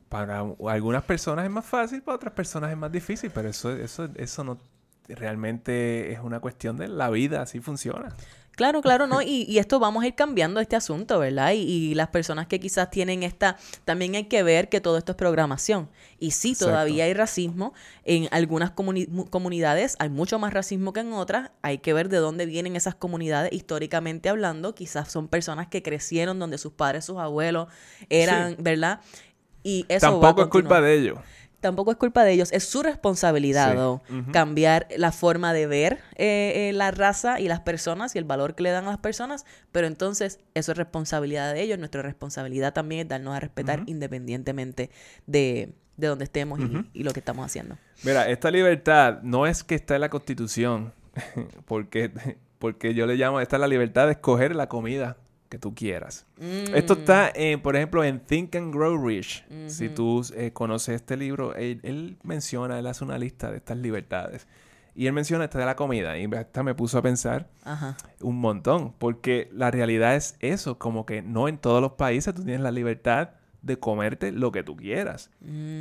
[0.10, 4.08] Para algunas personas es más fácil, para otras personas es más difícil, pero eso, eso,
[4.16, 4.60] eso no
[5.08, 8.16] realmente es una cuestión de la vida, así funciona.
[8.56, 9.22] Claro, claro, ¿no?
[9.22, 11.52] Y, y, esto vamos a ir cambiando este asunto, ¿verdad?
[11.52, 15.12] Y, y, las personas que quizás tienen esta, también hay que ver que todo esto
[15.12, 15.90] es programación.
[16.20, 17.74] Y sí, todavía hay racismo.
[18.04, 21.52] En algunas comunidades hay mucho más racismo que en otras.
[21.62, 24.74] Hay que ver de dónde vienen esas comunidades históricamente hablando.
[24.74, 27.68] Quizás son personas que crecieron donde sus padres, sus abuelos
[28.10, 29.02] eran, ¿verdad?
[29.64, 31.20] Y eso Tampoco va a es culpa de ellos.
[31.60, 33.66] Tampoco es culpa de ellos, es su responsabilidad
[34.08, 34.32] Sí.
[34.32, 38.56] cambiar la forma de ver eh, eh, la raza y las personas y el valor
[38.56, 42.74] que le dan a las personas, pero entonces eso es responsabilidad de ellos, nuestra responsabilidad
[42.74, 44.90] también es darnos a respetar independientemente
[45.26, 46.60] de, de dónde estemos
[46.94, 47.78] y, lo que estamos haciendo.
[48.04, 50.94] Mira, esta libertad no es que está en la Constitución,
[51.66, 52.12] porque,
[52.60, 55.18] porque yo le llamo, esta es la libertad de escoger la comida
[55.56, 56.26] que tú quieras.
[56.74, 57.00] Esto Mm.
[57.00, 59.46] está, en, por ejemplo, en Think and Grow Rich.
[59.68, 59.96] Si Ujú.
[59.96, 64.48] tú eh, conoces este libro, él, él menciona, él hace una lista de estas libertades.
[64.96, 66.18] Y él menciona esta de la comida.
[66.18, 67.96] Y esta me puso a pensar Ajá.
[68.22, 68.94] un montón.
[68.98, 72.72] Porque la realidad es eso, como que no en todos los países tú tienes la
[72.72, 73.30] libertad
[73.62, 75.32] de comerte lo que tú quieras.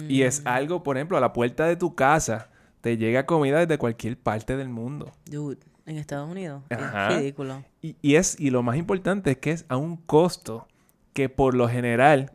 [0.08, 0.48] Y es Mm.
[0.48, 2.48] algo, por ejemplo, a la puerta de tu casa
[2.80, 5.10] te llega comida desde cualquier parte del mundo.
[5.26, 6.62] Dude, en Estados Unidos.
[6.70, 7.12] Ajá.
[7.12, 7.64] Es ridículo.
[7.82, 10.66] Y, y es, y lo más importante es que es a un costo
[11.12, 12.32] que por lo general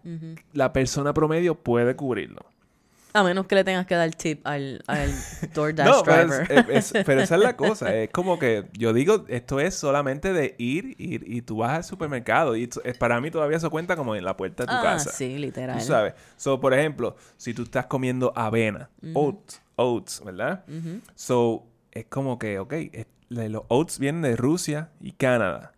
[0.54, 2.46] la persona promedio puede cubrirlo.
[3.12, 5.10] A menos que le tengas que dar tip al, al
[5.56, 6.70] DoorDash No, pero, driver.
[6.70, 7.94] es- es- pero esa es la cosa.
[8.04, 11.84] Es como que yo digo, esto es solamente de ir, ir y tú vas al
[11.84, 12.56] supermercado.
[12.56, 15.10] Y es- para mí todavía eso cuenta como en la puerta de tu ah, casa.
[15.10, 15.80] sí, literal.
[15.80, 16.14] Tú sabes.
[16.38, 20.64] So, por ejemplo, si tú estás comiendo avena, oats, oats, ¿verdad?
[21.16, 22.74] So, es como que, ok,
[23.30, 25.74] los oats vienen de Rusia y Canadá,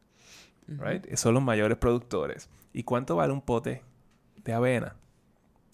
[0.67, 1.13] right?
[1.15, 2.49] Son los mayores productores.
[2.73, 3.83] ¿Y cuánto vale un pote
[4.43, 4.95] de avena?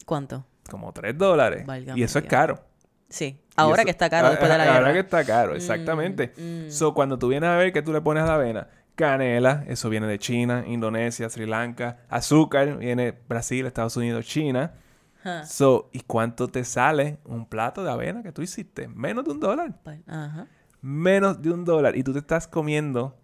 [0.06, 0.46] ¿Cuánto?
[0.70, 1.66] Como 3 dólares.
[1.66, 2.64] Válgame y eso es caro.
[3.10, 3.40] Sí.
[3.56, 4.94] Ahora eso- que está caro después de la a- Ahora guerra.
[4.94, 6.34] que está caro, exactamente.
[6.38, 6.72] Mm, mm.
[6.72, 9.90] So, cuando tú vienes a ver que tú le pones a la avena, canela, eso
[9.90, 14.74] viene de China, Indonesia, Sri Lanka, azúcar, viene Brasil, Estados Unidos, China.
[15.22, 15.46] Ajá.
[15.46, 18.88] So, ¿y cuánto te sale un plato de avena que tú hiciste?
[18.88, 19.82] Menos de un dólar.
[19.84, 20.48] Pa- Ajá.
[20.82, 21.96] Menos de un dólar.
[21.96, 23.16] Y tú te estás comiendo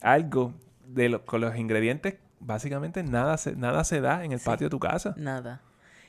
[0.00, 0.52] algo
[0.86, 2.16] de lo- con los ingredientes.
[2.40, 4.44] Básicamente nada se, nada se da en el Sí.
[4.44, 5.14] patio de tu casa.
[5.16, 5.60] Nada.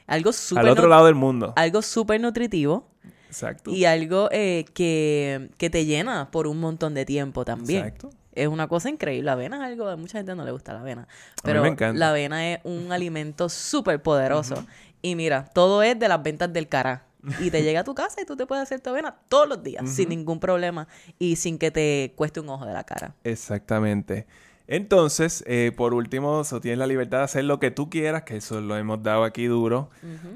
[0.08, 1.54] Algo súper Al otro lado del mundo.
[1.56, 2.88] algo súper nutritivo
[3.28, 3.72] Exacto.
[3.72, 7.86] y algo eh, que, que te llena por un montón de tiempo también.
[7.86, 8.10] Exacto.
[8.34, 9.24] Es una cosa increíble.
[9.26, 11.02] La avena es algo, a mucha gente no le gusta la avena.
[11.04, 11.08] mí
[11.44, 11.98] Pero me encanta.
[11.98, 14.66] la avena es un alimento súper poderoso.
[15.02, 17.04] Y mira, todo es de las ventas del cara.
[17.40, 19.64] Y te llega a tu casa y tú te puedes hacer tu avena todos los
[19.64, 20.88] días, sin ningún problema
[21.20, 23.16] y sin que te cueste un ojo de la cara.
[23.24, 24.28] Exactamente.
[24.68, 28.38] Entonces, eh, por último, so, tienes la libertad de hacer lo que tú quieras, que
[28.38, 29.90] eso lo hemos dado aquí duro,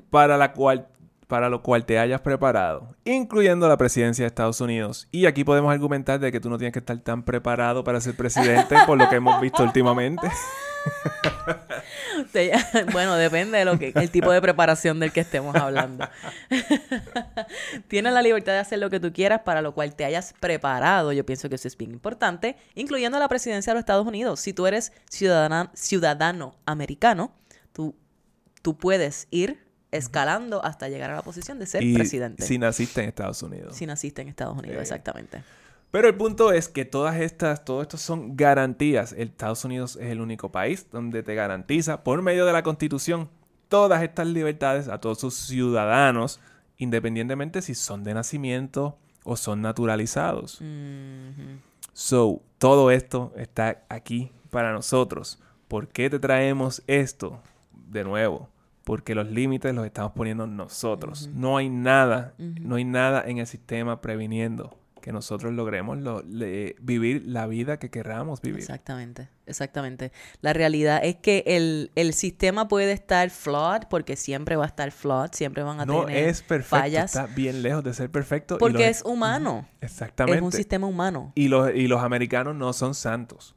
[0.09, 0.87] para la cual
[1.31, 5.07] para lo cual te hayas preparado, incluyendo la presidencia de Estados Unidos.
[5.13, 8.17] Y aquí podemos argumentar de que tú no tienes que estar tan preparado para ser
[8.17, 10.27] presidente, por lo que hemos visto últimamente.
[12.31, 12.51] Te-
[12.91, 16.07] bueno, depende de lo que el tipo de preparación del que estemos hablando.
[17.87, 21.11] Tienes la libertad de hacer lo que tú quieras para lo cual te hayas preparado.
[21.11, 24.39] Yo pienso que eso es bien importante, incluyendo la presidencia de los Estados Unidos.
[24.39, 27.33] Si tú eres ciudadana- ciudadano americano,
[27.73, 27.95] tú,
[28.61, 29.59] tú puedes ir
[29.91, 32.43] escalando hasta llegar a la posición de ser y presidente.
[32.43, 33.75] si naciste en Estados Unidos.
[33.75, 35.43] Si naciste en Estados Unidos, Eh, exactamente.
[35.91, 39.11] Pero el punto es que todas estas, todo esto son garantías.
[39.11, 43.29] El Estados Unidos es el único país donde te garantiza, por medio de la Constitución,
[43.67, 46.39] todas estas libertades a todos sus ciudadanos,
[46.77, 50.61] independientemente si son de nacimiento o son naturalizados.
[51.91, 55.41] So, todo esto está aquí para nosotros.
[55.67, 57.41] ¿Por qué te traemos esto?
[57.73, 58.47] De nuevo,
[58.85, 61.29] porque los límites los estamos poniendo nosotros.
[61.33, 66.75] No hay nada, no hay nada en el sistema previniendo que nosotros logremos lo- le-
[66.79, 68.59] vivir la vida que querramos vivir.
[68.59, 70.11] Exactamente, exactamente.
[70.41, 74.91] La realidad es que el, el sistema puede estar flawed porque siempre va a estar
[74.91, 78.57] flawed, siempre van a No tener es perfecto, fallas está bien lejos de ser perfecto.
[78.57, 80.37] porque los- es humano, Exactamente.
[80.37, 81.31] es un sistema humano.
[81.35, 83.55] Y los, y los americanos no son santos.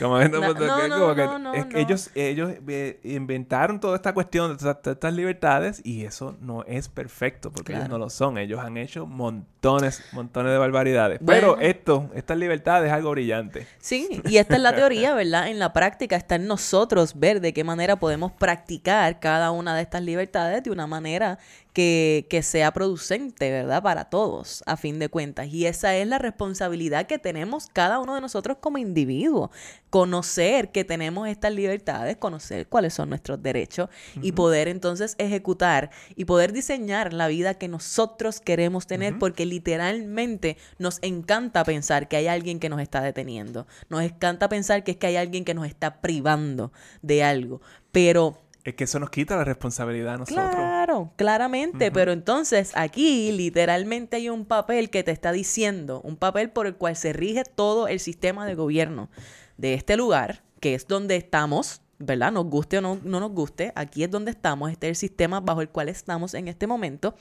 [0.00, 4.58] Como, No, como no, que- no, es ellos, ellos eh, inventaron toda esta cuestión de
[4.58, 8.38] todas estas libertades y eso no es perfecto porque ellos no lo son.
[8.38, 11.18] Ellos han hecho montones, montones de barbaridades.
[11.20, 11.54] Bueno.
[11.56, 13.66] Pero esto, estas libertades es algo brillante.
[13.78, 15.48] Sí, y esta es la teoría, ¿verdad?
[15.48, 19.82] En la práctica está en nosotros ver de qué manera podemos practicar cada una de
[19.82, 21.38] estas libertades de una manera
[21.74, 23.82] que, que sea producente, ¿verdad?
[23.82, 25.48] Para todos, a fin de cuentas.
[25.52, 29.50] Y esa es la responsabilidad que tenemos cada uno de nosotros como individuo.
[29.90, 33.88] Conocer que tenemos estas libertades, conocer cuáles son nuestros derechos
[34.22, 40.56] y poder entonces ejecutar y poder diseñar la vida que nosotros queremos tener porque literalmente
[40.78, 43.66] nos encanta pensar que hay alguien que nos está deteniendo.
[43.88, 46.72] Nos encanta pensar que es que hay alguien que nos está privando
[47.02, 47.60] de algo.
[47.90, 50.50] Pero Es que eso nos quita la responsabilidad a nosotros.
[50.50, 56.50] Claro, claramente, pero entonces aquí literalmente hay un papel que te está diciendo, un papel
[56.50, 59.10] por el cual se rige todo el sistema de gobierno
[59.58, 62.32] de este lugar, que es donde estamos ¿verdad?
[62.32, 65.40] Nos guste o no, no nos guste, aquí es donde estamos, este es el sistema
[65.40, 67.14] bajo el cual estamos en este momento.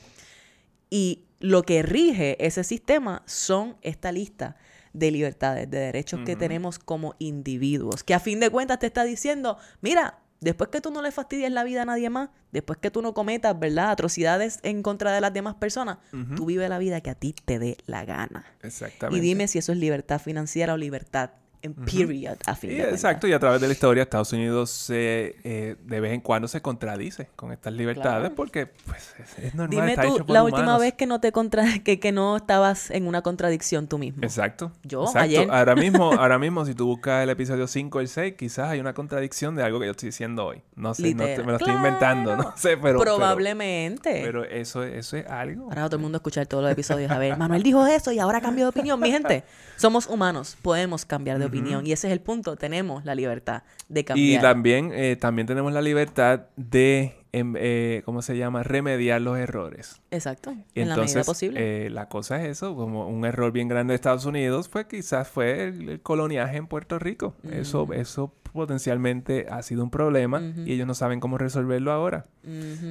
[0.90, 4.56] Y lo que rige ese sistema son esta lista
[4.94, 9.04] de libertades, de derechos que tenemos como individuos, que a fin de cuentas te está
[9.04, 12.92] diciendo, mira, después que tú no le fastidies la vida a nadie más, después que
[12.92, 15.98] tú no cometas, ¿verdad?, atrocidades en contra de las demás personas,
[16.36, 18.46] tú vive la vida que a ti te dé la gana.
[18.62, 19.18] Exactamente.
[19.18, 21.32] Y dime si eso es libertad financiera o libertad
[21.72, 22.90] period, a fin de.
[22.90, 26.48] Exacto, y a través de la historia Estados Unidos se, eh, de vez en cuando
[26.48, 28.36] se contradice con estas libertades Claro.
[28.36, 29.70] porque pues, es, normal.
[29.70, 32.38] Dime está tú, hecho por la última vez que no te contra que, que no
[32.38, 34.24] estabas en una contradicción tú mismo.
[34.24, 34.72] Exacto.
[34.84, 35.20] Yo, exacto.
[35.20, 35.50] ayer.
[35.50, 38.80] Ahora mismo, ahora mismo, si tú buscas el episodio 5 o el 6, quizás hay
[38.80, 40.62] una contradicción de algo que yo estoy diciendo hoy.
[40.76, 43.00] No sé, no te- me lo estoy inventando, no sé, pero...
[43.00, 44.22] Probablemente.
[44.24, 45.66] Pero, eso, eso es algo.
[45.70, 47.12] Ahora todo el mundo escuchar todos los episodios.
[47.12, 49.00] A ver, Manuel dijo eso y ahora cambió de opinión.
[49.00, 49.44] Mi gente,
[49.78, 51.53] somos humanos, podemos cambiar de opinión.
[51.54, 52.56] Y ese es el punto.
[52.56, 54.42] Tenemos la libertad de Y cambiar.
[54.42, 58.64] también, eh, también tenemos la libertad de, em, eh, ¿cómo se llama?
[58.64, 60.02] Remediar los errores.
[60.12, 61.86] Exacto, Y en la medida posible.
[61.86, 65.28] eh, la cosa es eso, como un error bien grande de Estados Unidos, pues quizás
[65.28, 67.36] fue el, el coloniaje en Puerto Rico.
[67.52, 72.26] Eso, eso potencialmente ha sido un problema y ellos no saben cómo resolverlo ahora.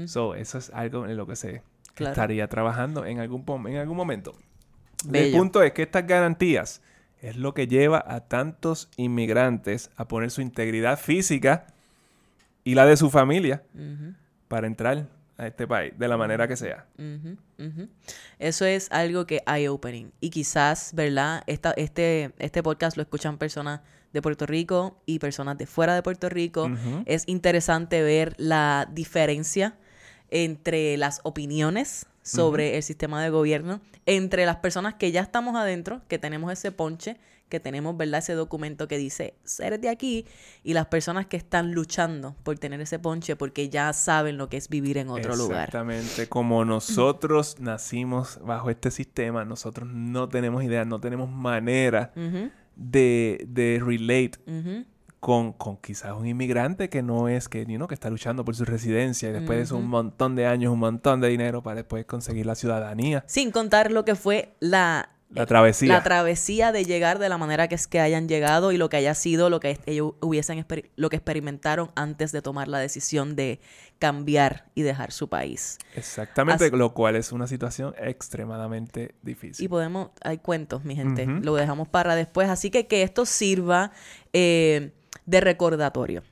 [0.07, 1.63] So, eso es algo en lo que se
[1.95, 2.13] Claro.
[2.13, 4.33] estaría trabajando en algún, en algún momento.
[5.13, 6.81] El punto es que estas garantías
[7.23, 11.67] es lo que lleva a tantos inmigrantes a poner su integridad física
[12.65, 13.63] y la de su familia
[14.49, 15.09] para entrar
[15.39, 16.85] a este país, de la manera que sea.
[18.39, 20.11] Eso es algo que eye-opening.
[20.21, 21.45] Y quizás, ¿verdad?
[21.47, 23.81] Esta, este, este podcast lo escuchan personas
[24.13, 26.71] de Puerto Rico y personas de fuera de Puerto Rico.
[27.07, 29.77] Es interesante ver la diferencia
[30.29, 36.03] entre las opiniones sobre el sistema de gobierno, entre las personas que ya estamos adentro,
[36.09, 37.19] que tenemos ese ponche,
[37.49, 38.21] que tenemos, ¿verdad?
[38.21, 40.25] Ese documento que dice ser de aquí,
[40.63, 44.57] y las personas que están luchando por tener ese ponche porque ya saben lo que
[44.57, 45.69] es vivir en otro lugar.
[45.69, 46.29] Exactamente.
[46.29, 52.13] Como nosotros nacimos bajo este sistema, nosotros no tenemos idea, no tenemos manera
[52.75, 54.87] de, de relate ujú,
[55.23, 58.57] con, con quizás un inmigrante que no es, que, you know, que está luchando por
[58.57, 62.05] su residencia y después de un montón de años, un montón de dinero para después
[62.07, 63.23] conseguir la ciudadanía.
[63.29, 65.87] Sin contar lo que fue la La travesía.
[65.95, 68.97] la travesía de llegar de la manera que es que hayan llegado y lo que
[68.97, 70.67] haya sido lo que ellos hubiesen
[70.97, 73.61] lo que experimentaron antes de tomar la decisión de
[74.01, 75.79] cambiar y dejar su país.
[75.95, 79.69] Exactamente, Así- lo cual es una situación extremadamente Y difícil.
[79.69, 82.49] podemos, hay cuentos, mi gente, lo dejamos para después.
[82.49, 83.93] Así que que esto sirva
[84.33, 84.91] eh,
[85.27, 86.23] de recordatorio,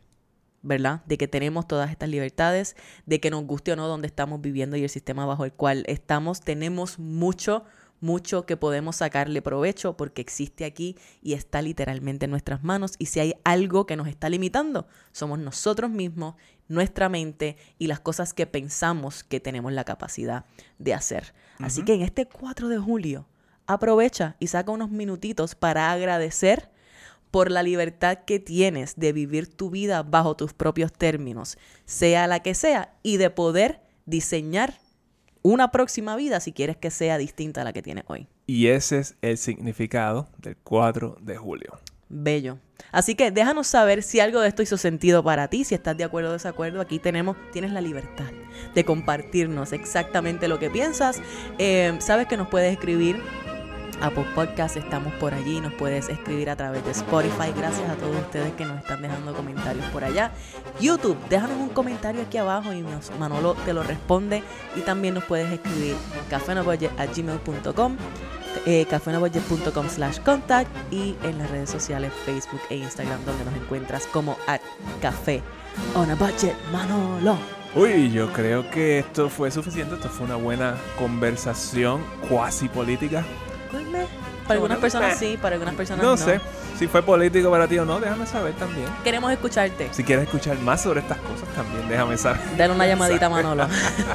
[0.63, 1.03] ¿verdad?
[1.07, 2.77] De que tenemos todas estas libertades,
[3.07, 5.85] de que nos guste o no donde estamos viviendo y el sistema bajo el cual
[5.87, 6.41] estamos.
[6.41, 7.65] Tenemos mucho,
[8.01, 12.95] mucho que podemos sacarle provecho porque existe aquí y está literalmente en nuestras manos.
[12.99, 16.35] Y si hay algo que nos está limitando, somos nosotros mismos,
[16.69, 20.45] nuestra mente y las cosas que pensamos que tenemos la capacidad
[20.79, 21.35] de hacer.
[21.59, 23.27] Así que en este 4 de julio,
[23.67, 26.71] aprovecha y saca unos minutitos para agradecer
[27.31, 32.41] por la libertad que tienes de vivir tu vida bajo tus propios términos, sea la
[32.41, 34.75] que sea, y de poder diseñar
[35.43, 38.29] una próxima vida si quieres que sea distinta a la que tienes hoy.
[38.47, 41.79] Y ese es el significado del 4 de julio.
[42.09, 42.59] Bello.
[42.91, 46.03] Así que déjanos saber si algo de esto hizo sentido para ti, si estás de
[46.03, 46.81] acuerdo o desacuerdo.
[46.81, 48.31] Aquí tenemos, tienes la libertad
[48.75, 51.23] de compartirnos exactamente lo que piensas.
[51.59, 53.23] Eh, Sabes que nos puedes escribir
[54.01, 57.53] Apple Podcast, estamos por allí, nos puedes escribir a través de Spotify.
[57.57, 60.33] Gracias a todos ustedes que nos están dejando comentarios por allá.
[60.81, 62.85] YouTube, déjanos un comentario aquí abajo y
[63.19, 64.43] Manolo te lo responde.
[64.77, 65.97] Y también nos puedes escribir
[66.29, 67.97] cafenobudget.gmail.com
[68.67, 74.07] eh, cafenobudget.com slash contact y en las redes sociales Facebook e Instagram donde nos encuentras
[74.07, 74.61] como at
[75.01, 75.43] café
[75.95, 77.39] on a budget Manolo.
[77.75, 79.95] Uy, yo creo que esto fue suficiente.
[79.95, 83.25] Esto fue una buena conversación cuasi política.
[83.71, 85.17] Para algunas personas meh.
[85.17, 86.17] sí, para algunas personas No no.
[86.17, 86.41] sé
[86.79, 88.01] si fue político para ti o no.
[88.01, 88.87] Déjame saber también.
[89.05, 89.89] Queremos escucharte.
[89.93, 92.41] Si quieres escuchar más sobre estas cosas, también déjame saber.
[92.57, 93.67] Dale una llamadita a Manolo.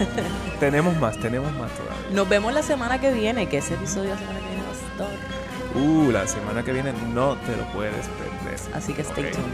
[0.59, 2.09] tenemos más, tenemos más todavía.
[2.11, 5.05] Nos vemos la semana que viene, que ese episodio la semana que viene va a
[5.05, 5.35] estar.
[5.75, 8.59] Uh, la semana que viene no te lo puedes perder.
[8.73, 9.45] Así que stay tuned.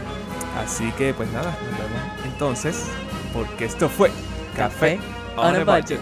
[0.64, 2.84] Así que pues nada, nos vemos entonces,
[3.32, 4.10] porque esto fue
[4.56, 5.00] Café
[5.36, 6.00] on a budget.